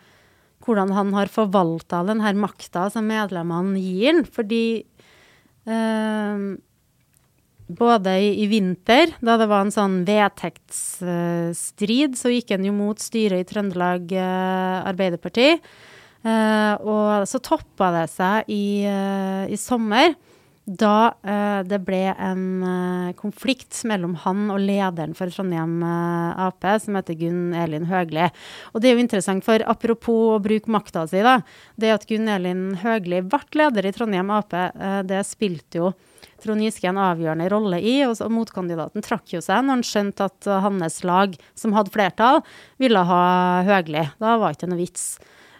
hvordan 0.65 0.91
han 0.95 1.13
har 1.15 1.29
forvalta 1.31 2.01
denne 2.07 2.33
makta 2.41 2.87
som 2.91 3.07
medlemmene 3.07 3.79
gir 3.79 4.11
han. 4.11 4.23
Fordi 4.25 4.83
um, 5.69 6.57
både 7.67 8.15
i, 8.23 8.31
i, 8.43 8.47
vinter, 8.51 9.13
da 9.19 9.37
det 9.39 9.49
var 9.51 9.65
en 9.65 9.75
sånn 9.75 10.01
vedtektsstrid, 10.07 12.15
uh, 12.15 12.19
så 12.19 12.33
gikk 12.33 12.55
han 12.55 12.67
jo 12.67 12.73
mot 12.75 12.99
styret 13.01 13.43
i 13.43 13.47
Trøndelag 13.47 14.11
uh, 14.15 14.87
Arbeiderparti. 14.87 15.53
Uh, 16.27 16.73
og 16.81 17.27
så 17.29 17.39
toppa 17.43 17.91
det 17.93 18.07
seg 18.11 18.49
i, 18.51 18.83
uh, 18.89 19.45
i 19.47 19.57
sommer 19.59 20.15
da 20.67 21.13
uh, 21.23 21.61
det 21.63 21.79
ble 21.87 22.01
en 22.11 22.41
uh, 22.59 23.11
konflikt 23.15 23.79
mellom 23.87 24.17
han 24.25 24.49
og 24.51 24.59
lederen 24.59 25.13
for 25.15 25.31
Trondheim 25.31 25.79
uh, 25.79 26.47
Ap, 26.47 26.65
som 26.83 26.97
heter 26.99 27.15
Gunn 27.15 27.55
Elin 27.55 27.87
Høgli. 27.87 28.25
Og 28.73 28.83
det 28.83 28.89
er 28.89 28.97
jo 28.97 29.05
interessant, 29.05 29.45
for 29.47 29.63
apropos 29.63 30.35
å 30.35 30.41
bruke 30.43 30.71
makta 30.71 31.05
si, 31.07 31.23
da. 31.23 31.39
Det 31.79 31.93
at 31.95 32.03
Gunn 32.09 32.27
Elin 32.33 32.65
Høgli 32.83 33.23
ble 33.23 33.39
leder 33.61 33.87
i 33.87 33.93
Trondheim 33.95 34.33
Ap, 34.35 34.53
det 35.07 35.23
spilte 35.29 35.79
jo 35.79 35.93
Trond 36.43 36.61
Giske 36.61 36.89
en 36.89 36.99
avgjørende 37.01 37.47
rolle 37.49 37.79
i. 37.79 37.95
og 38.05 38.19
Motkandidaten 38.33 39.05
trakk 39.05 39.31
jo 39.33 39.41
seg 39.41 39.63
når 39.63 39.79
han 39.79 39.87
skjønte 39.87 40.27
at 40.27 40.51
hans 40.67 40.99
lag, 41.07 41.33
som 41.57 41.73
hadde 41.77 41.93
flertall, 41.95 42.43
ville 42.81 43.07
ha 43.07 43.23
Høgli. 43.67 44.03
Da 44.19 44.35
var 44.37 44.51
det 44.51 44.59
ikke 44.59 44.71
noe 44.73 44.83
vits. 44.83 45.09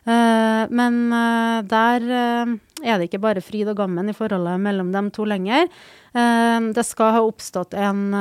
Uh, 0.07 0.63
men 0.71 1.09
uh, 1.11 1.59
der 1.67 2.03
uh, 2.07 2.51
er 2.79 2.95
det 2.95 3.09
ikke 3.09 3.19
bare 3.19 3.43
fryd 3.43 3.67
og 3.73 3.81
gammen 3.81 4.07
i 4.07 4.15
forholdet 4.15 4.61
mellom 4.63 4.93
dem 4.93 5.09
to 5.11 5.25
lenger. 5.27 5.67
det 6.17 6.83
skal 6.87 7.11
ha 7.13 7.19
oppstått 7.21 7.75
en 7.77 8.15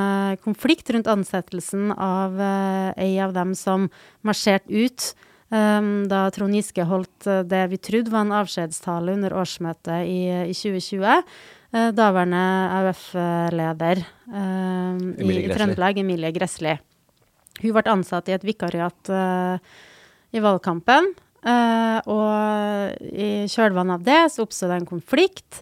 konflikt 0.44 0.90
rundt 0.92 1.06
ansettelsen 1.08 1.94
av 1.96 2.34
ei 2.98 3.14
av 3.24 3.32
dem 3.32 3.54
som 3.56 3.86
marsjerte 4.26 4.68
ut 4.68 5.06
da 5.48 6.18
Trond 6.34 6.58
Giske 6.58 6.84
holdt 6.84 7.28
det 7.48 7.62
vi 7.72 7.78
trodde 7.80 8.12
var 8.12 8.26
en 8.26 8.34
avskjedstale 8.36 9.14
under 9.16 9.32
årsmøtet 9.38 10.10
i, 10.10 10.18
i 10.50 10.52
2020. 10.52 11.24
daværende 11.96 12.44
AUF-leder 12.82 14.02
i, 14.02 15.38
i 15.38 15.48
Trøndelag, 15.54 16.02
Emilie 16.02 16.34
Gressli. 16.36 16.76
Hun 17.62 17.76
ble 17.78 17.86
ansatt 17.94 18.28
i 18.28 18.36
et 18.36 18.44
vikariat 18.44 19.14
i 20.36 20.44
valgkampen. 20.44 21.14
Uh, 21.46 21.98
og 22.10 23.04
i 23.06 23.46
kjølvannet 23.46 24.00
av 24.00 24.06
det 24.06 24.22
så 24.34 24.42
oppstod 24.42 24.72
det 24.72 24.80
en 24.80 24.88
konflikt. 24.88 25.60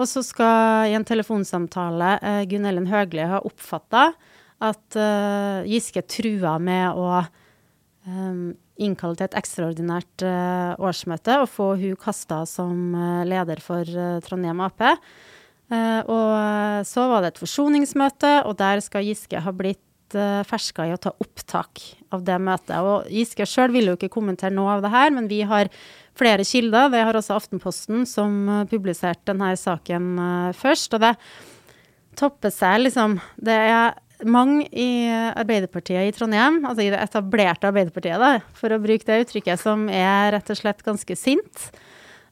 Og 0.00 0.08
så 0.08 0.22
skal 0.24 0.88
i 0.90 0.96
en 0.96 1.04
telefonsamtale 1.04 2.16
uh, 2.22 2.42
Gunn 2.48 2.68
Ellen 2.68 2.88
Høgli 2.88 3.26
ha 3.28 3.42
oppfatta 3.44 4.10
at 4.64 4.96
uh, 4.96 5.60
Giske 5.68 6.04
trua 6.08 6.56
med 6.62 6.96
å 6.96 7.26
innkalle 8.06 9.18
til 9.18 9.26
et 9.26 9.34
ekstraordinært 9.34 10.22
årsmøte 10.78 11.40
og 11.42 11.48
få 11.50 11.64
hun 11.80 11.96
kasta 11.98 12.44
som 12.46 12.94
leder 13.26 13.58
for 13.58 13.82
Trondheim 14.22 14.62
Ap. 14.62 14.84
og 16.06 16.86
så 16.86 17.06
var 17.10 17.24
det 17.24 17.32
et 17.32 17.40
forsoningsmøte, 17.42 18.30
og 18.46 18.54
der 18.60 18.84
skal 18.86 19.08
Giske 19.08 19.42
ha 19.42 19.50
blitt 19.50 19.82
litt 20.06 20.14
uh, 20.14 20.44
ferska 20.46 20.86
i 20.86 20.94
å 20.94 20.98
ta 20.98 21.12
opptak 21.18 21.80
av 22.10 22.24
det 22.24 22.38
møtet. 22.38 22.78
Og 22.78 23.06
Giske 23.10 23.46
sjøl 23.46 23.72
vil 23.72 23.88
jo 23.88 23.96
ikke 23.96 24.12
kommentere 24.12 24.54
noe 24.54 24.76
av 24.76 24.82
det 24.82 24.90
her, 24.90 25.10
men 25.10 25.28
vi 25.28 25.42
har 25.42 25.68
flere 26.16 26.44
kilder. 26.44 26.90
Vi 26.90 27.02
har 27.02 27.14
også 27.14 27.36
Aftenposten, 27.36 28.06
som 28.06 28.48
uh, 28.48 28.64
publiserte 28.66 29.32
denne 29.32 29.54
saken 29.56 30.18
uh, 30.18 30.52
først. 30.54 30.94
Og 30.94 31.02
det 31.02 31.14
topper 32.16 32.50
seg 32.50 32.86
liksom 32.86 33.18
Det 33.36 33.52
er 33.52 33.96
mange 34.24 34.64
i 34.72 35.10
Arbeiderpartiet 35.36 36.08
i 36.08 36.12
Trondheim, 36.16 36.62
altså 36.64 36.86
i 36.86 36.92
det 36.92 37.02
etablerte 37.02 37.68
Arbeiderpartiet, 37.68 38.16
da, 38.16 38.38
for 38.56 38.72
å 38.72 38.80
bruke 38.80 39.04
det 39.04 39.26
uttrykket, 39.26 39.60
som 39.60 39.90
er 39.92 40.32
rett 40.32 40.48
og 40.48 40.56
slett 40.56 40.80
ganske 40.86 41.18
sint. 41.20 41.66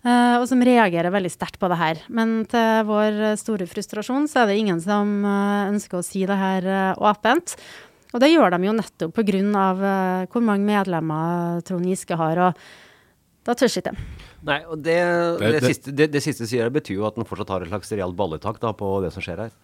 Uh, 0.04 0.36
og 0.36 0.44
som 0.50 0.60
reagerer 0.60 1.08
veldig 1.14 1.32
sterkt 1.32 1.56
på 1.60 1.68
det 1.72 1.80
her. 1.80 2.02
Men 2.12 2.42
til 2.50 2.84
vår 2.88 3.38
store 3.40 3.68
frustrasjon 3.70 4.28
så 4.28 4.42
er 4.42 4.50
det 4.50 4.60
ingen 4.60 4.82
som 4.84 5.16
uh, 5.24 5.70
ønsker 5.70 6.00
å 6.00 6.04
si 6.04 6.26
det 6.28 6.36
her 6.36 6.68
uh, 6.68 7.04
åpent. 7.08 7.56
Og 8.14 8.20
det 8.22 8.30
gjør 8.30 8.54
de 8.54 8.68
jo 8.68 8.76
nettopp 8.76 9.16
pga. 9.16 9.40
Uh, 9.80 10.26
hvor 10.30 10.44
mange 10.44 10.68
medlemmer 10.68 11.64
Trond 11.66 11.88
Giske 11.88 12.18
har. 12.20 12.42
Og 12.50 13.46
da 13.48 13.56
tør 13.56 13.72
ikke 13.72 13.90
de. 13.90 14.08
Nei, 14.44 14.60
og 14.68 14.80
det, 14.84 14.98
det, 15.40 15.52
det, 15.56 15.62
siste, 15.64 15.92
det, 15.96 16.20
siste 16.22 16.48
sier 16.48 16.68
betyr 16.72 16.98
jo 16.98 17.06
at 17.08 17.16
han 17.16 17.28
fortsatt 17.28 17.52
har 17.54 17.64
et 17.64 17.72
slags 17.72 17.92
realt 17.96 18.16
balletak 18.16 18.60
da, 18.60 18.74
på 18.76 18.98
det 19.04 19.12
som 19.14 19.24
skjer 19.24 19.46
her. 19.46 19.54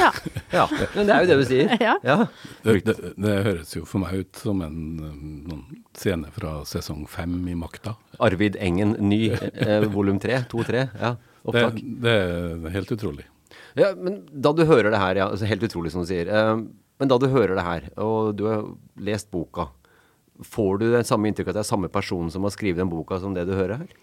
Ja. 0.00 0.10
ja. 0.52 0.64
Men 0.94 1.08
det 1.08 1.14
er 1.14 1.24
jo 1.24 1.28
det 1.30 1.36
du 1.40 1.44
sier. 1.48 1.72
Ja. 1.80 1.94
ja. 2.04 2.16
Det, 2.64 2.76
det, 2.86 3.12
det, 3.14 3.36
høres 3.46 3.72
jo 3.76 3.84
for 3.88 4.02
meg 4.02 4.22
ut 4.22 4.40
som 4.42 4.62
en 4.64 4.78
noen 5.00 5.62
scene 5.96 6.32
fra 6.34 6.58
sesong 6.68 7.06
fem 7.10 7.34
i 7.50 7.56
Makta. 7.58 7.96
Arvid 8.22 8.58
Engen, 8.62 8.96
ny 9.00 9.30
eh, 9.32 9.86
volum 9.92 10.20
tre, 10.22 10.42
to-tre. 10.50 10.86
Ja, 11.00 11.14
opptak. 11.44 11.80
Det, 11.80 12.02
det, 12.02 12.16
er 12.70 12.76
helt 12.76 12.92
utrolig. 12.96 13.28
Ja, 13.76 13.92
men 13.96 14.22
da 14.32 14.52
du 14.56 14.64
hører 14.68 14.90
det 14.92 15.00
her, 15.00 15.22
ja, 15.22 15.30
altså 15.30 15.48
helt 15.48 15.64
utrolig 15.66 15.92
som 15.94 16.04
du 16.04 16.10
sier. 16.10 16.30
Eh, 16.32 16.52
men 16.96 17.12
da 17.12 17.18
du 17.20 17.28
hører 17.28 17.56
det 17.58 17.66
her, 17.66 17.90
og 18.00 18.36
du 18.38 18.46
har 18.48 18.64
lest 19.04 19.28
boka, 19.32 19.68
får 20.44 20.80
du 20.80 20.90
det 20.92 21.06
samme 21.08 21.30
inntrykket 21.30 21.54
at 21.54 21.60
det 21.60 21.64
er 21.64 21.70
samme 21.70 21.90
person 21.92 22.30
som 22.32 22.44
har 22.44 22.52
skrevet 22.52 22.80
den 22.80 22.92
boka 22.92 23.20
som 23.20 23.36
det 23.36 23.46
du 23.48 23.54
hører 23.56 23.84
her? 23.84 24.02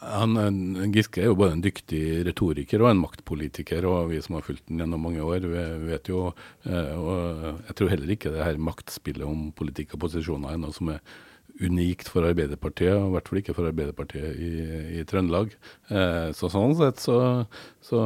Han, 0.00 0.92
Giske 0.94 1.22
er 1.22 1.30
jo 1.30 1.38
både 1.38 1.56
en 1.56 1.62
dyktig 1.64 2.02
retoriker 2.28 2.82
og 2.84 2.92
en 2.92 3.00
maktpolitiker, 3.02 3.86
og 3.88 4.12
vi 4.12 4.20
som 4.22 4.38
har 4.38 4.46
fulgt 4.46 4.66
den 4.68 4.82
gjennom 4.82 5.02
mange 5.08 5.24
år, 5.24 5.46
vet 5.88 6.10
jo 6.10 6.28
eh, 6.68 6.92
og 6.94 7.64
Jeg 7.68 7.78
tror 7.78 7.92
heller 7.94 8.12
ikke 8.14 8.34
det 8.34 8.44
her 8.44 8.60
maktspillet 8.62 9.26
om 9.26 9.48
politikk 9.58 9.96
og 9.96 10.06
posisjoner 10.06 10.54
er 10.54 10.62
noe 10.62 10.76
som 10.76 10.92
er 10.94 11.02
unikt 11.64 12.08
for 12.10 12.26
Arbeiderpartiet, 12.28 12.92
og 12.94 13.08
i 13.08 13.12
hvert 13.16 13.28
fall 13.30 13.40
ikke 13.40 13.54
for 13.56 13.68
Arbeiderpartiet 13.68 14.38
i, 14.38 14.50
i 14.98 15.04
Trøndelag. 15.08 15.54
Eh, 15.90 16.30
så 16.36 16.50
sånn 16.52 16.74
sett 16.78 17.00
så, 17.02 17.16
så, 17.84 18.02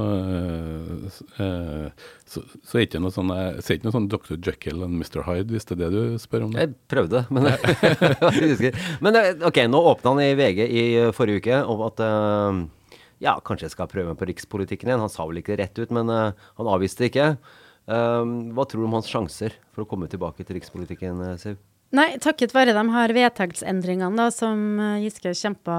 eh, 1.36 1.88
så, 2.28 2.44
så 2.64 2.78
er 2.78 2.86
ikke 2.86 3.02
noe 3.02 3.12
sånn, 3.14 3.32
jeg 3.36 3.64
ser 3.64 3.78
ikke 3.78 3.88
noe 3.88 3.96
sånn 3.98 4.10
Dr. 4.12 4.36
Jekyll 4.38 4.84
og 4.86 4.94
Mr. 4.94 5.20
Hyde, 5.26 5.52
hvis 5.52 5.68
det 5.68 5.76
er 5.76 5.82
det 5.82 5.90
du 5.92 6.20
spør 6.22 6.46
om? 6.46 6.54
Det. 6.54 6.64
Jeg 6.64 6.76
prøvde, 6.92 7.24
men 7.32 7.50
Men 9.04 9.18
eh, 9.20 9.32
ok, 9.48 9.64
nå 9.70 9.82
åpna 9.92 10.14
han 10.14 10.22
i 10.24 10.36
VG 10.38 10.62
i 10.66 10.84
forrige 11.16 11.42
uke 11.42 11.58
om 11.72 11.82
at 11.88 12.00
uh, 12.04 12.62
ja, 13.22 13.36
kanskje 13.44 13.68
jeg 13.68 13.74
skal 13.74 13.90
prøve 13.90 14.12
meg 14.12 14.20
på 14.20 14.28
rikspolitikken 14.30 14.90
igjen. 14.90 15.02
Han 15.02 15.12
sa 15.12 15.26
vel 15.28 15.42
ikke 15.42 15.58
rett 15.60 15.76
ut, 15.78 15.92
men 15.94 16.08
uh, 16.12 16.32
han 16.58 16.72
avviste 16.72 17.04
det 17.04 17.12
ikke. 17.12 17.28
Uh, 17.90 18.24
hva 18.56 18.64
tror 18.64 18.84
du 18.84 18.88
om 18.88 18.96
hans 18.96 19.10
sjanser 19.10 19.58
for 19.74 19.84
å 19.84 19.90
komme 19.90 20.08
tilbake 20.10 20.46
til 20.46 20.56
rikspolitikken, 20.58 21.20
Siv? 21.42 21.60
Nei, 21.92 22.14
takket 22.24 22.55
være 22.57 22.72
de 22.72 22.83
her 22.88 23.12
vedtektsendringene 23.12 24.31
som 24.33 24.61
eh, 24.81 25.02
Giske 25.05 25.35
kjempa 25.37 25.74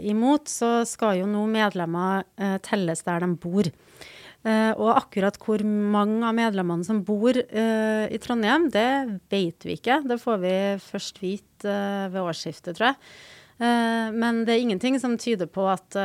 imot, 0.00 0.48
så 0.48 0.70
skal 0.88 1.18
jo 1.20 1.26
nå 1.28 1.42
medlemmer 1.52 2.24
eh, 2.40 2.56
telles 2.64 3.04
der 3.04 3.20
de 3.20 3.34
bor. 3.36 3.68
Eh, 4.48 4.70
og 4.78 4.94
akkurat 4.94 5.36
hvor 5.42 5.60
mange 5.66 6.22
av 6.24 6.36
medlemmene 6.38 6.86
som 6.86 7.02
bor 7.04 7.36
eh, 7.36 8.04
i 8.08 8.20
Trondheim, 8.22 8.70
det 8.72 9.20
vet 9.28 9.66
vi 9.68 9.76
ikke. 9.76 10.00
Det 10.08 10.16
får 10.22 10.40
vi 10.46 10.54
først 10.86 11.20
vite 11.20 11.68
eh, 11.68 12.08
ved 12.14 12.22
årsskiftet, 12.22 12.78
tror 12.78 12.92
jeg. 12.92 12.98
Eh, 13.58 14.08
men 14.14 14.44
det 14.46 14.54
er 14.54 14.64
ingenting 14.64 14.98
som 15.02 15.16
tyder 15.18 15.50
på 15.50 15.66
at 15.70 15.98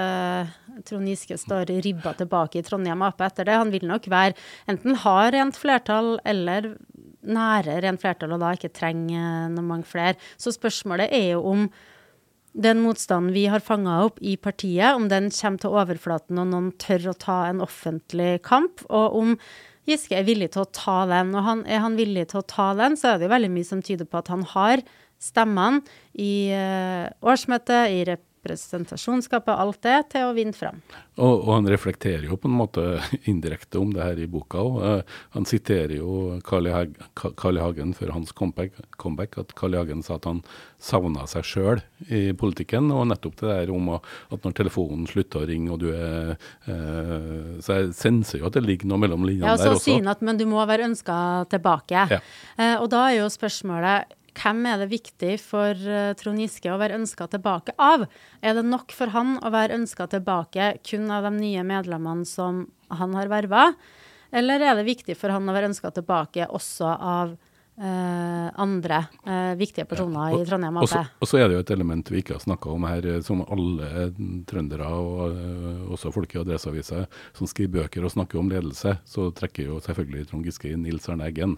Trond 0.87 1.09
Giske 1.09 1.37
står 1.37 1.69
ribba 1.85 2.15
tilbake 2.17 2.59
i 2.59 2.65
Trondheim 2.65 3.05
Ap 3.05 3.21
etter 3.21 3.47
det. 3.47 3.59
Han 3.61 3.73
vil 3.73 3.87
nok 3.89 4.09
være 4.11 4.37
enten 4.71 4.97
ha 5.05 5.17
rent 5.33 5.59
flertall 5.59 6.17
eller 6.25 6.73
nære 7.23 7.79
rent 7.83 8.01
flertall, 8.01 8.35
og 8.35 8.43
da 8.43 8.53
ikke 8.55 8.73
trenger 8.73 9.49
noe 9.53 9.65
mange 9.65 9.87
flere. 9.87 10.15
Så 10.37 10.53
spørsmålet 10.55 11.13
er 11.13 11.33
jo 11.33 11.43
om 11.53 11.67
den 12.53 12.83
motstanden 12.83 13.33
vi 13.33 13.47
har 13.49 13.63
fanga 13.65 14.03
opp 14.05 14.19
i 14.21 14.35
partiet, 14.37 14.93
om 14.93 15.07
den 15.09 15.31
kommer 15.33 15.61
til 15.61 15.73
overflaten 15.73 16.41
og 16.41 16.49
noen 16.51 16.71
tør 16.81 17.09
å 17.09 17.17
ta 17.17 17.37
en 17.49 17.63
offentlig 17.65 18.35
kamp, 18.45 18.85
og 18.89 19.21
om 19.21 19.37
Giske 19.89 20.15
er 20.15 20.23
villig 20.23 20.53
til 20.53 20.61
å 20.63 20.69
ta 20.71 21.01
den. 21.09 21.33
Og 21.35 21.43
han, 21.43 21.61
er 21.67 21.81
han 21.83 21.97
villig 21.99 22.29
til 22.31 22.39
å 22.39 22.47
ta 22.47 22.69
den, 22.79 22.93
så 22.95 23.09
er 23.09 23.17
det 23.19 23.27
jo 23.27 23.33
veldig 23.33 23.49
mye 23.51 23.67
som 23.67 23.81
tyder 23.83 24.07
på 24.07 24.21
at 24.21 24.29
han 24.31 24.45
har 24.53 24.83
stemmene 25.23 25.81
i 26.19 26.33
uh, 26.51 27.07
årsmøtet, 27.23 27.95
i 27.95 28.05
rep 28.11 28.27
representasjonsskapet, 28.43 29.55
alt 29.55 29.79
det, 29.83 29.97
til 30.11 30.27
å 30.27 30.33
vinne 30.35 30.55
fram. 30.55 30.81
Og, 31.15 31.45
og, 31.45 31.49
han 31.53 31.67
reflekterer 31.69 32.25
jo 32.27 32.35
på 32.39 32.49
en 32.49 32.57
måte 32.57 32.83
indirekte 33.31 33.79
om 33.79 33.93
det 33.93 34.03
her 34.03 34.19
i 34.19 34.27
boka 34.27 34.59
òg. 34.59 34.79
Uh, 34.83 35.19
han 35.37 35.47
siterer 35.47 35.95
jo 35.97 36.39
Carl 36.45 36.67
I. 36.67 37.61
Hagen 37.63 37.93
før 37.95 38.13
hans 38.17 38.33
comeback, 38.35 38.75
comeback, 38.99 39.37
at 39.39 39.53
Carl 39.59 39.77
I. 39.77 39.79
Hagen 39.79 40.03
sa 40.03 40.17
at 40.19 40.27
han 40.27 40.41
savna 40.83 41.27
seg 41.29 41.47
sjøl 41.47 41.83
i 42.09 42.25
politikken. 42.39 42.91
Og 42.91 43.07
nettopp 43.11 43.39
det 43.39 43.51
der 43.51 43.71
om 43.73 43.93
at 43.95 44.39
når 44.43 44.57
telefonen 44.59 45.07
slutter 45.09 45.45
å 45.45 45.49
ringe 45.49 45.71
og 45.73 45.79
du 45.83 45.91
er 45.93 46.33
uh, 46.67 47.61
Så 47.63 47.79
jeg 47.79 47.93
senser 47.97 48.41
jo 48.41 48.49
at 48.49 48.57
det 48.57 48.65
ligger 48.65 48.91
noe 48.91 48.99
mellom 49.05 49.23
linjene 49.27 49.53
ja, 49.53 49.55
der 49.55 49.71
også. 49.71 49.77
Ja, 49.77 49.79
så 49.79 49.87
sier 49.87 50.01
han 50.01 50.11
at 50.11 50.25
men 50.25 50.41
du 50.41 50.45
må 50.49 50.63
være 50.67 50.89
ønska 50.89 51.15
tilbake. 51.53 52.07
Ja. 52.11 52.19
Uh, 52.57 52.75
og 52.81 52.91
da 52.91 53.07
er 53.11 53.21
jo 53.21 53.31
spørsmålet 53.31 54.19
hvem 54.37 54.65
er 54.69 54.83
det 54.83 54.89
viktig 54.91 55.37
for 55.43 55.77
uh, 55.87 56.13
Trond 56.19 56.41
Giske 56.41 56.71
å 56.73 56.79
være 56.81 56.97
ønska 56.99 57.27
tilbake 57.31 57.75
av? 57.81 58.07
Er 58.41 58.57
det 58.57 58.65
nok 58.67 58.93
for 58.95 59.13
han 59.13 59.37
å 59.43 59.53
være 59.53 59.79
ønska 59.79 60.09
tilbake 60.11 60.75
kun 60.85 61.09
av 61.13 61.27
de 61.29 61.35
nye 61.37 61.63
medlemmene 61.67 62.27
som 62.29 62.65
han 62.93 63.15
har 63.17 63.31
verva? 63.31 63.71
Eller 64.33 64.63
er 64.65 64.77
det 64.79 64.89
viktig 64.89 65.15
for 65.17 65.33
han 65.33 65.49
å 65.49 65.53
være 65.53 65.69
ønska 65.69 65.91
tilbake 65.93 66.47
også 66.49 66.89
av 66.89 67.35
eh, 67.77 68.47
andre 68.63 69.03
eh, 69.25 69.53
viktige 69.59 69.85
personer 69.89 70.31
ja, 70.31 70.39
og, 70.39 70.41
i 70.41 70.47
Trondheim 70.49 70.79
Ap. 70.81 70.95
Og 71.21 71.29
så 71.29 71.37
er 71.37 71.45
det 71.47 71.59
jo 71.59 71.61
et 71.61 71.73
element 71.75 72.09
vi 72.09 72.23
ikke 72.23 72.39
har 72.39 72.41
snakka 72.41 72.73
om 72.73 72.87
her, 72.89 73.07
som 73.25 73.43
alle 73.45 74.07
trøndere 74.49 74.89
og 74.89 75.37
uh, 75.37 75.93
også 75.93 76.13
folk 76.15 76.33
i 76.33 76.41
Adresseavisa 76.41 77.05
som 77.37 77.49
skriver 77.49 77.83
bøker 77.83 78.07
og 78.07 78.15
snakker 78.15 78.41
om 78.41 78.49
ledelse, 78.49 78.97
så 79.05 79.29
trekker 79.37 79.69
jo 79.69 79.79
selvfølgelig 79.85 80.31
Trond 80.31 80.49
Giske 80.49 80.73
inn 80.73 80.85
Nils 80.87 81.09
Arne 81.13 81.29
Eggen, 81.29 81.57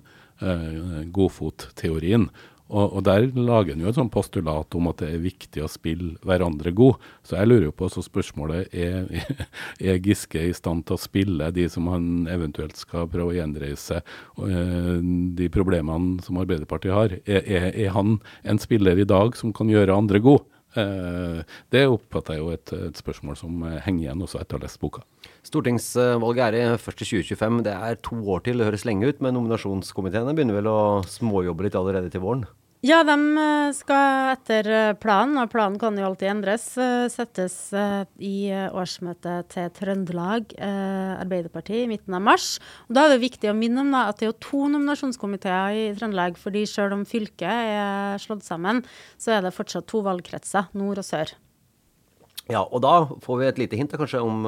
godfotteorien. 1.15 2.25
Og, 2.65 2.95
og, 2.97 3.03
Der 3.05 3.27
lager 3.37 3.75
han 3.75 3.83
jo 3.83 3.91
et 3.91 3.97
sånt 3.97 4.13
postulat 4.13 4.73
om 4.77 4.89
at 4.89 5.03
det 5.03 5.11
er 5.13 5.21
viktig 5.21 5.61
å 5.61 5.69
spille 5.69 6.15
hverandre 6.25 6.73
god. 6.75 7.03
Så 7.25 7.37
jeg 7.37 7.49
lurer 7.49 7.67
jo 7.67 7.75
på 7.77 7.89
så 7.93 8.01
spørsmålet 8.05 8.73
er, 8.73 9.05
er 9.91 10.01
Giske 10.01 10.41
i 10.41 10.55
stand 10.55 10.87
til 10.87 10.97
å 10.97 11.01
spille 11.01 11.51
de 11.53 11.67
som 11.69 11.91
han 11.93 12.25
eventuelt 12.31 12.77
skal 12.79 13.09
prøve 13.11 13.35
å 13.35 13.37
gjenreise, 13.37 14.01
uh, 14.41 14.97
de 15.37 15.51
problemene 15.53 16.25
som 16.25 16.41
Arbeiderpartiet 16.41 16.97
har. 16.97 17.15
Er, 17.23 17.45
er, 17.45 17.69
er, 17.69 17.93
han 17.93 18.17
en 18.43 18.61
spiller 18.61 18.97
i 18.97 19.07
dag 19.07 19.37
som 19.37 19.53
kan 19.53 19.69
gjøre 19.69 19.95
andre 19.95 20.23
god? 20.25 20.49
Uh, 20.75 21.45
det 21.71 21.85
oppfatter 21.87 22.35
jeg 22.35 22.43
jo 22.43 22.51
et, 22.51 22.73
et, 22.89 22.97
spørsmål 22.99 23.37
som 23.39 23.61
henger 23.85 24.07
igjen 24.07 24.25
også 24.25 24.41
etter 24.41 24.57
å 24.57 24.63
ha 24.63 24.65
lest 24.65 24.81
boka. 24.81 25.05
Stortingsvalget 25.45 26.43
er 26.47 26.57
i 26.57 26.81
først 26.81 27.05
i 27.05 27.09
2025. 27.11 27.63
Det 27.67 27.73
er 27.77 28.03
to 28.03 28.17
år 28.33 28.45
til, 28.45 28.57
det 28.57 28.65
høres 28.67 28.85
lenge 28.87 29.09
ut, 29.11 29.21
men 29.21 29.37
nominasjonskomiteene 29.37 30.33
begynner 30.33 30.57
vel 30.57 30.69
å 30.71 30.79
småjobbe 31.05 31.67
litt 31.67 31.77
allerede 31.77 32.09
til 32.13 32.23
våren? 32.25 32.47
Ja, 32.85 32.99
de 33.01 33.13
eh, 33.41 33.71
skal 33.73 34.33
etter 34.35 34.67
eh, 34.69 34.95
planen, 35.01 35.39
og 35.41 35.49
planen 35.49 35.79
kan 35.81 35.95
jo 35.97 36.05
alltid 36.05 36.29
endres, 36.29 36.67
eh, 36.77 37.07
settes 37.09 37.55
i 38.21 38.51
årsmøtet 38.53 39.49
til 39.55 39.71
Trøndelag 39.73 40.53
Arbeiderparti 40.61 41.79
i 41.81 41.87
midten 41.89 42.13
av 42.13 42.21
mars. 42.27 42.59
Og 42.85 42.97
Da 42.97 43.05
er 43.05 43.15
det 43.15 43.23
viktig 43.23 43.49
å 43.49 43.55
minne 43.57 43.81
om 43.81 43.89
da, 43.95 44.03
at 44.11 44.21
det 44.21 44.29
er 44.29 44.37
to 44.43 44.67
nominasjonskomiteer 44.69 45.79
i 45.79 45.87
Trøndelag. 45.97 46.37
fordi 46.37 46.65
selv 46.69 46.93
om 46.93 47.05
fylket 47.05 47.49
er 47.49 48.21
slått 48.21 48.45
sammen, 48.45 48.83
så 49.17 49.37
er 49.37 49.41
det 49.41 49.55
fortsatt 49.55 49.87
to 49.87 50.03
valgkretser, 50.05 50.69
nord 50.73 51.01
og 51.01 51.05
sør. 51.05 51.33
Ja, 52.49 52.61
og 52.61 52.81
da 52.85 53.07
får 53.23 53.39
vi 53.39 53.47
et 53.49 53.57
lite 53.57 53.77
hint 53.77 53.97
kanskje 53.97 54.21
om 54.21 54.45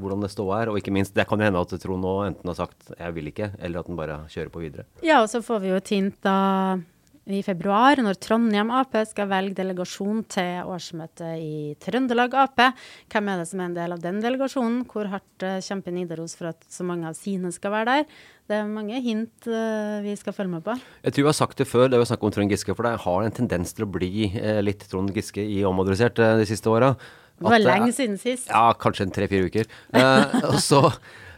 hvordan 0.00 0.24
det 0.24 0.32
står 0.32 0.52
her. 0.54 0.72
Og 0.72 0.80
ikke 0.80 0.94
minst, 0.94 1.14
det 1.16 1.26
kan 1.28 1.40
jo 1.40 1.48
hende 1.48 1.62
at 1.62 1.76
Trond 1.82 2.04
nå 2.04 2.16
enten 2.26 2.52
har 2.52 2.58
sagt 2.58 2.92
'jeg 2.96 3.14
vil 3.14 3.32
ikke', 3.32 3.54
eller 3.60 3.80
at 3.80 3.86
han 3.86 3.96
bare 3.96 4.18
kjører 4.28 4.52
på 4.52 4.60
videre. 4.60 4.84
Ja, 5.02 5.22
og 5.22 5.28
så 5.28 5.42
får 5.42 5.60
vi 5.60 5.68
jo 5.68 5.76
et 5.76 5.88
hint 5.88 6.20
da 6.22 6.78
i 7.26 7.40
februar, 7.42 7.98
når 7.98 8.20
Trondheim 8.22 8.70
Ap 8.70 8.94
skal 9.08 9.26
velge 9.26 9.56
delegasjon 9.58 10.22
til 10.30 10.68
årsmøtet 10.70 11.40
i 11.42 11.74
Trøndelag 11.82 12.36
Ap. 12.38 12.62
Hvem 13.10 13.30
er 13.32 13.40
det 13.40 13.48
som 13.50 13.62
er 13.62 13.66
en 13.66 13.74
del 13.74 13.94
av 13.96 14.02
den 14.04 14.20
delegasjonen? 14.22 14.84
Hvor 14.86 15.10
hardt 15.10 15.42
uh, 15.42 15.58
kjemper 15.58 15.94
Nidaros 15.96 16.36
for 16.38 16.52
at 16.52 16.62
så 16.70 16.86
mange 16.86 17.10
av 17.10 17.18
sine 17.18 17.50
skal 17.54 17.74
være 17.74 17.88
der? 17.90 18.06
Det 18.46 18.60
er 18.60 18.70
mange 18.70 19.02
hint 19.02 19.50
uh, 19.50 19.98
vi 20.06 20.14
skal 20.14 20.36
følge 20.36 20.54
med 20.54 20.66
på. 20.68 20.78
Jeg 21.02 21.16
tror 21.16 21.26
vi 21.26 21.32
har 21.32 21.38
sagt 21.40 21.58
det 21.58 21.66
før, 21.66 21.90
det 21.90 21.98
vi 21.98 22.06
snakket 22.12 22.30
om 22.30 22.36
Trond 22.38 22.54
Giske, 22.54 22.78
for 22.78 22.86
det 22.86 22.94
har 23.08 23.26
en 23.26 23.38
tendens 23.42 23.74
til 23.74 23.88
å 23.88 23.90
bli 23.90 24.30
eh, 24.30 24.62
litt 24.62 24.86
Trond 24.86 25.10
Giske 25.10 25.42
i 25.42 25.64
omadressert 25.66 26.22
de 26.22 26.46
siste 26.46 26.70
åra. 26.70 26.94
Det 27.36 27.52
var 27.52 27.62
lenge 27.62 27.92
siden 27.92 28.18
sist. 28.20 28.48
Ja, 28.48 28.70
kanskje 28.80 29.06
en 29.06 29.14
tre-fire 29.14 29.50
uker. 29.50 29.70
og 30.50 30.60
så 30.64 30.88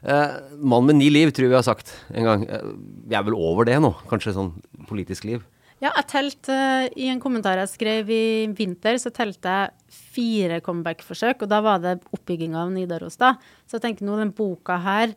Eh, 0.03 0.35
mann 0.63 0.87
med 0.87 0.99
ni 1.01 1.09
liv, 1.11 1.33
tror 1.35 1.49
jeg 1.49 1.53
vi 1.53 1.59
har 1.59 1.67
sagt 1.67 1.93
en 2.15 2.27
gang. 2.27 2.45
Eh, 2.47 2.67
vi 3.11 3.17
er 3.19 3.25
vel 3.27 3.35
over 3.35 3.67
det 3.67 3.79
nå, 3.83 3.91
kanskje 4.11 4.37
sånn 4.37 4.53
politisk 4.91 5.27
liv. 5.27 5.43
Ja, 5.79 5.93
jeg 5.93 6.09
telte 6.11 6.55
uh, 6.55 6.85
I 6.99 7.07
en 7.13 7.21
kommentar 7.23 7.61
jeg 7.61 7.71
skrev 7.71 8.09
i 8.11 8.49
vinter, 8.59 8.97
så 8.99 9.13
telte 9.15 9.53
jeg 9.53 9.99
fire 10.17 10.59
comeback-forsøk, 10.65 11.45
og 11.45 11.51
da 11.53 11.61
var 11.63 11.83
det 11.83 12.01
oppbygginga 12.11 12.65
av 12.65 12.73
Nidaros, 12.75 13.19
da. 13.21 13.37
Så 13.67 13.79
jeg 13.79 13.85
tenker 13.85 14.09
nå, 14.09 14.17
den 14.19 14.35
boka 14.35 14.81
her 14.83 15.15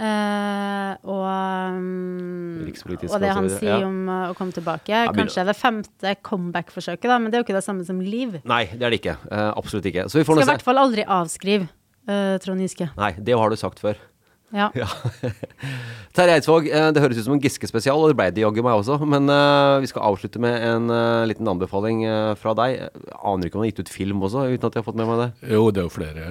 uh, 0.00 0.92
og, 1.02 1.24
um, 1.76 2.62
og 2.62 3.18
det 3.22 3.32
han 3.36 3.48
sier 3.52 3.74
ja. 3.74 3.88
om 3.88 3.98
uh, 4.08 4.30
å 4.30 4.36
komme 4.38 4.54
tilbake, 4.54 5.04
kanskje 5.16 5.46
det 5.48 5.56
femte 5.58 6.14
comeback-forsøket, 6.24 7.08
da, 7.10 7.18
men 7.18 7.32
det 7.32 7.38
er 7.38 7.44
jo 7.44 7.48
ikke 7.48 7.58
det 7.58 7.66
samme 7.66 7.86
som 7.88 8.00
liv. 8.04 8.38
Nei, 8.48 8.64
det 8.72 8.86
er 8.86 8.94
det 8.94 9.02
ikke. 9.02 9.18
absolutt 9.52 9.90
ikke. 9.90 10.08
Så 10.12 10.22
vi 10.22 10.26
får 10.28 10.40
Skal 10.40 10.48
i 10.48 10.52
hvert 10.54 10.68
fall 10.70 10.82
aldri 10.82 11.06
avskrive 11.06 11.68
Trond 12.42 12.64
Giske. 12.64 12.88
Nei, 12.98 13.12
det 13.22 13.36
har 13.38 13.52
du 13.52 13.60
sagt 13.60 13.82
før. 13.82 14.00
Ja. 14.52 14.68
ja. 14.76 14.88
Terje 16.16 16.34
Eidsvåg, 16.36 16.66
eh, 16.68 16.90
det 16.92 17.00
høres 17.00 17.16
ut 17.16 17.24
som 17.24 17.34
en 17.36 17.40
Giske-spesial, 17.40 17.96
og 17.96 18.10
det 18.12 18.16
ble 18.18 18.26
det 18.36 18.42
jaggu 18.44 18.60
meg 18.64 18.76
også. 18.76 18.98
Men 19.08 19.30
uh, 19.32 19.80
vi 19.80 19.88
skal 19.88 20.04
avslutte 20.10 20.42
med 20.42 20.58
en 20.66 20.92
uh, 20.92 21.24
liten 21.28 21.48
anbefaling 21.48 22.02
uh, 22.04 22.34
fra 22.36 22.52
deg. 22.58 22.76
Jeg 22.82 23.16
aner 23.16 23.48
ikke 23.48 23.56
om 23.56 23.62
du 23.62 23.66
har 23.66 23.70
gitt 23.70 23.80
ut 23.80 23.92
film 23.92 24.20
også, 24.28 24.44
uten 24.52 24.68
at 24.68 24.76
jeg 24.76 24.82
har 24.82 24.88
fått 24.90 24.98
med 25.00 25.08
meg 25.08 25.22
det? 25.22 25.28
Jo, 25.54 25.64
det 25.72 25.80
er 25.82 25.88
jo 25.88 25.94
flere. 25.94 26.26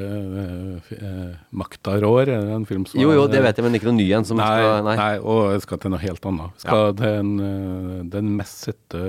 'Makta 1.52 1.98
rår' 2.04 2.30
er 2.30 2.52
en 2.56 2.68
film 2.70 2.86
som 2.86 3.02
Jo, 3.02 3.10
jo, 3.16 3.26
det 3.32 3.42
vet 3.42 3.58
jeg, 3.58 3.66
men 3.66 3.78
ikke 3.80 3.90
noe 3.90 3.98
ny 3.98 4.08
en? 4.14 4.28
Nei, 4.38 4.62
nei. 4.86 4.96
nei, 5.00 5.14
og 5.18 5.56
jeg 5.56 5.66
skal 5.66 5.82
til 5.82 5.94
noe 5.96 6.02
helt 6.04 6.30
annet. 6.30 6.62
Skal 6.62 6.84
ja. 6.84 6.94
den, 7.02 7.34
en, 7.42 8.12
den 8.14 8.32
mest 8.38 8.68
sette 8.68 9.02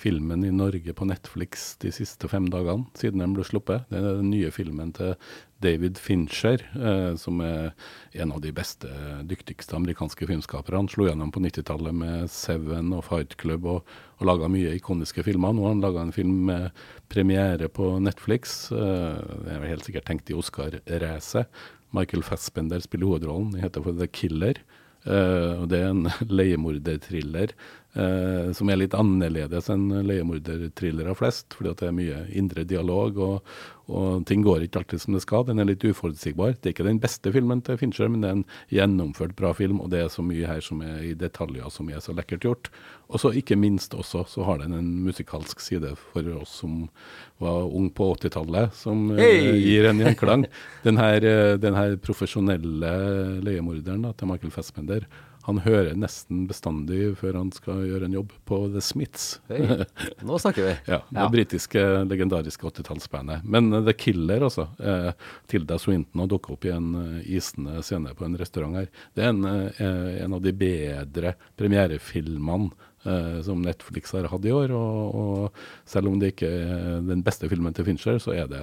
filmen 0.00 0.46
i 0.46 0.54
Norge 0.54 0.96
på 0.96 1.08
Netflix 1.08 1.74
de 1.84 1.92
siste 1.94 2.30
fem 2.32 2.48
dagene, 2.52 2.88
siden 2.98 3.20
den 3.22 3.36
ble 3.36 3.44
sluppet. 3.46 3.84
Det 3.92 4.00
er 4.00 4.22
den 4.22 4.32
nye 4.32 4.52
filmen 4.54 4.94
til 4.96 5.14
David 5.62 5.98
Fincher, 5.98 6.62
eh, 6.78 7.16
som 7.18 7.40
er 7.42 7.72
en 8.12 8.32
av 8.32 8.42
de 8.44 8.52
beste, 8.54 8.88
dyktigste 9.26 9.74
amerikanske 9.76 10.28
filmskaperne. 10.30 10.84
Han 10.84 10.90
slo 10.92 11.08
gjennom 11.08 11.32
på 11.34 11.42
90-tallet 11.42 11.96
med 11.98 12.30
Seven 12.30 12.92
og 12.94 13.04
Fight 13.08 13.34
Club 13.40 13.66
og, 13.66 13.96
og 14.18 14.28
laga 14.30 14.50
mye 14.52 14.76
ikoniske 14.78 15.24
filmer. 15.26 15.54
Nå 15.54 15.66
har 15.66 15.74
han 15.74 15.82
laga 15.82 16.04
en 16.06 16.14
film 16.14 16.44
med 16.50 16.70
premiere 17.10 17.70
på 17.72 17.96
Netflix. 18.04 18.70
Eh, 18.70 19.18
det 19.44 19.56
er 19.56 19.70
helt 19.72 19.88
sikkert 19.88 20.06
tenkt 20.10 20.30
i 20.30 20.38
Oscar-racet. 20.38 21.50
Michael 21.96 22.22
Fassbender 22.22 22.82
spiller 22.84 23.10
hovedrollen. 23.10 23.54
Den 23.54 23.64
heter 23.64 23.82
for 23.82 23.98
The 23.98 24.06
Killer. 24.06 24.62
Eh, 25.08 25.52
og 25.58 25.68
Det 25.70 25.82
er 25.82 25.90
en 25.90 26.06
leiemorderthriller 26.38 27.54
uh, 27.96 28.52
som 28.56 28.68
er 28.68 28.80
litt 28.80 28.94
annerledes 28.96 29.70
enn 29.72 29.88
leiemorderthrillere 30.06 31.14
flest, 31.18 31.54
fordi 31.56 31.72
at 31.72 31.82
det 31.82 31.88
er 31.90 31.96
mye 31.96 32.20
indre 32.36 32.64
dialog, 32.68 33.18
og, 33.24 33.52
og, 33.88 34.24
ting 34.28 34.42
går 34.44 34.66
ikke 34.66 34.82
alltid 34.82 35.02
som 35.02 35.16
det 35.16 35.22
skal. 35.24 35.46
Den 35.48 35.62
er 35.62 35.70
litt 35.70 35.84
uforutsigbar. 35.86 36.56
Det 36.56 36.70
er 36.70 36.76
ikke 36.76 36.88
den 36.88 37.00
beste 37.02 37.32
filmen 37.34 37.62
til 37.64 37.78
Fincher, 37.80 38.10
men 38.12 38.24
det 38.24 38.30
er 38.30 38.38
en 38.38 38.46
gjennomført 38.74 39.36
bra 39.38 39.54
film, 39.56 39.80
og 39.84 39.92
det 39.94 40.02
er 40.04 40.12
så 40.12 40.24
mye 40.26 40.48
her 40.50 40.60
som 40.64 40.82
er 40.84 41.00
i 41.08 41.14
detaljer 41.18 41.72
som 41.72 41.88
er 41.92 42.02
så 42.04 42.16
lekkert 42.16 42.44
gjort. 42.44 42.72
Og 43.08 43.22
så 43.22 43.32
ikke 43.40 43.56
minst 43.56 43.96
også 43.96 44.26
så 44.28 44.44
har 44.44 44.60
den 44.60 44.76
en 44.76 44.90
musikalsk 45.06 45.62
side 45.64 45.94
for 46.10 46.26
oss 46.36 46.58
som 46.60 46.82
var 47.40 47.70
ung 47.72 47.88
på 47.94 48.10
80-tallet, 48.18 48.76
som 48.76 49.08
uh, 49.16 49.22
gir 49.56 49.88
en 49.88 50.04
gjenklang. 50.04 50.44
Den 50.84 51.00
her, 51.00 51.24
den 51.60 51.78
her 51.78 51.96
profesjonelle 52.04 52.92
leiemorderen 53.44 54.04
da, 54.04 54.12
til 54.12 54.28
Michael 54.28 54.52
Fassbender 54.52 55.08
han 55.48 55.62
hører 55.64 55.94
nesten 55.96 56.42
bestandig 56.44 57.14
før 57.16 57.38
han 57.38 57.48
skal 57.56 57.78
gjøre 57.88 58.04
en 58.04 58.16
jobb 58.18 58.34
på 58.44 58.58
The 58.68 58.82
Smiths. 58.84 59.38
Hey, 59.48 59.64
nå 60.20 60.36
snakker 60.42 60.66
vi. 60.66 60.74
ja, 60.92 60.98
Det 61.08 61.22
ja. 61.22 61.28
britiske, 61.32 61.84
legendariske 62.04 62.68
80-tallsbandet. 62.68 63.46
Men 63.48 63.72
uh, 63.72 63.80
The 63.86 63.94
Killer, 63.96 64.44
altså. 64.44 64.66
Uh, 64.76 65.14
Tilda 65.48 65.78
Swinton 65.80 66.20
har 66.20 66.28
dukket 66.28 66.52
opp 66.52 66.68
i 66.68 66.74
en 66.74 66.90
uh, 66.98 67.22
isende 67.24 67.80
scene 67.80 68.12
på 68.18 68.28
en 68.28 68.36
restaurant 68.36 68.76
her. 68.76 68.90
Det 69.16 69.24
er 69.24 69.32
en, 69.32 69.48
en 69.48 70.36
av 70.36 70.44
de 70.44 70.52
bedre 70.52 71.32
premierefilmene 71.56 72.68
som 73.46 73.62
Netflix 73.64 74.12
har 74.16 74.28
hatt 74.32 74.46
i 74.48 74.54
år. 74.54 74.74
Og, 74.76 75.14
og, 75.22 75.64
selv 75.88 76.10
om 76.10 76.18
det 76.20 76.34
ikke 76.34 76.50
er 76.50 77.00
den 77.06 77.24
beste 77.26 77.48
filmen 77.50 77.74
til 77.76 77.86
Fincher, 77.88 78.20
så 78.22 78.34
er 78.36 78.50
det 78.50 78.62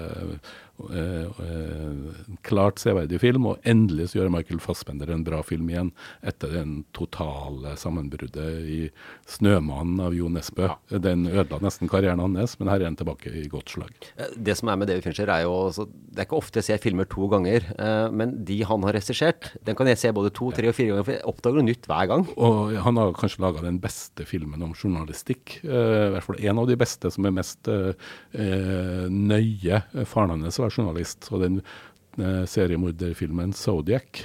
en 0.84 1.32
eh, 1.40 2.36
klart 2.46 2.80
severdig 2.82 3.20
film. 3.22 3.48
Og 3.52 3.68
endelig 3.68 4.12
så 4.12 4.20
gjør 4.20 4.32
Michael 4.34 4.62
Fassbender 4.64 5.12
en 5.14 5.24
bra 5.26 5.42
film 5.46 5.70
igjen, 5.72 5.92
etter 6.26 6.52
den 6.54 6.78
totale 6.96 7.76
sammenbruddet 7.80 8.66
i 8.66 8.80
'Snømannen' 9.28 10.04
av 10.04 10.16
Jo 10.16 10.30
Nesbø. 10.30 10.70
Ja. 10.70 11.00
Den 11.00 11.28
ødela 11.28 11.62
nesten 11.64 11.90
karrieren 11.90 12.20
hans, 12.20 12.58
men 12.60 12.70
her 12.70 12.82
er 12.82 12.92
han 12.92 13.00
tilbake 13.00 13.32
i 13.32 13.48
godt 13.48 13.70
slag. 13.76 13.94
Eh, 14.18 14.36
det 14.38 14.58
som 14.58 14.70
er 14.70 14.76
med 14.76 14.88
David 14.88 15.04
Fincher, 15.04 15.30
er 15.30 15.44
jo 15.44 15.52
også, 15.70 15.88
Det 16.16 16.22
er 16.22 16.28
ikke 16.30 16.38
ofte 16.38 16.60
jeg 16.60 16.64
ser 16.64 16.78
filmer 16.78 17.06
to 17.06 17.28
ganger, 17.28 17.62
eh, 17.78 18.10
men 18.12 18.46
de 18.46 18.64
han 18.64 18.84
har 18.84 18.94
regissert, 18.94 19.52
den 19.66 19.76
kan 19.76 19.88
jeg 19.88 19.98
se 19.98 20.12
både 20.12 20.32
to, 20.32 20.52
tre 20.52 20.70
og 20.70 20.76
fire 20.76 20.88
ganger, 20.88 21.04
for 21.04 21.12
jeg 21.12 21.26
oppdager 21.26 21.56
noe 21.56 21.68
nytt 21.68 21.86
hver 21.86 22.08
gang. 22.08 22.24
Og 22.38 22.76
han 22.80 22.96
har 22.96 23.12
kanskje 23.14 23.42
laga 23.42 23.62
den 23.62 23.80
beste 23.80 24.24
filmen 24.26 24.35
om 24.44 24.76
journalistikk. 24.76 25.60
Uh, 25.64 26.10
I 26.10 26.14
hvert 26.16 26.28
fall 26.28 26.44
en 26.44 26.62
av 26.62 26.70
de 26.70 26.78
beste 26.80 27.12
som 27.14 27.26
er 27.28 27.36
mest 27.36 27.70
uh, 27.72 27.94
nøye. 29.10 29.82
Faren 30.10 30.36
hans 30.36 30.60
var 30.60 30.74
journalist, 30.74 31.30
og 31.32 31.46
den 31.46 31.62
seriemorderfilmen 32.16 33.52
'Zodiac' 33.52 34.22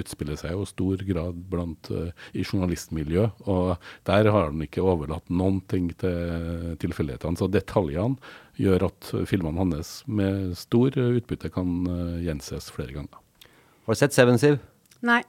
utspiller 0.00 0.38
seg 0.40 0.54
jo 0.54 0.62
i 0.64 0.68
stor 0.70 1.02
grad 1.04 1.42
blant 1.50 1.90
i 2.32 2.40
journalistmiljø. 2.40 3.26
Og 3.52 3.74
der 4.08 4.30
har 4.32 4.46
han 4.48 4.64
ikke 4.64 4.80
overlatt 4.80 5.28
noen 5.28 5.58
ting 5.68 5.90
til 6.00 6.72
tilfeldighetene. 6.80 7.36
Så 7.36 7.50
detaljene 7.52 8.16
gjør 8.56 8.86
at 8.88 9.12
filmene 9.28 9.60
hans 9.60 9.92
med 10.08 10.56
stor 10.56 10.96
utbytte 10.96 11.52
kan 11.52 11.84
gjenses 12.24 12.72
flere 12.72 12.96
ganger. 12.96 13.20
Har 13.84 13.92
du 13.92 14.00
sett 14.00 14.16
Seven 14.16 14.40
Siv? 14.40 14.56
Nei. 15.04 15.20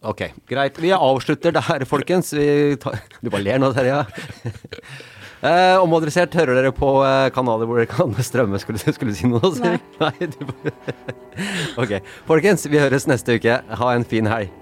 Ok, 0.00 0.26
greit. 0.48 0.78
Vi 0.80 0.92
avslutter 0.96 1.54
der, 1.56 1.84
folkens. 1.88 2.32
Tar, 2.82 3.02
du 3.20 3.30
bare 3.32 3.44
ler 3.44 3.60
nå, 3.62 3.72
Terje. 3.76 4.04
Eh, 5.42 5.76
omadressert 5.82 6.36
hører 6.38 6.54
dere 6.54 6.70
på 6.70 6.88
eh, 7.02 7.26
kanaler 7.34 7.66
hvor 7.66 7.80
dere 7.80 7.90
kan 7.90 8.14
strømme. 8.22 8.60
Skulle, 8.62 8.78
skulle 8.78 9.10
du 9.10 9.18
si 9.18 9.26
noe? 9.26 9.50
Nei. 9.58 9.74
Nei 10.02 10.28
du... 10.30 10.44
ok. 11.82 11.96
Folkens, 12.28 12.68
vi 12.70 12.78
høres 12.78 13.08
neste 13.10 13.40
uke. 13.40 13.58
Ha 13.82 13.88
en 13.96 14.06
fin 14.06 14.30
helg. 14.30 14.61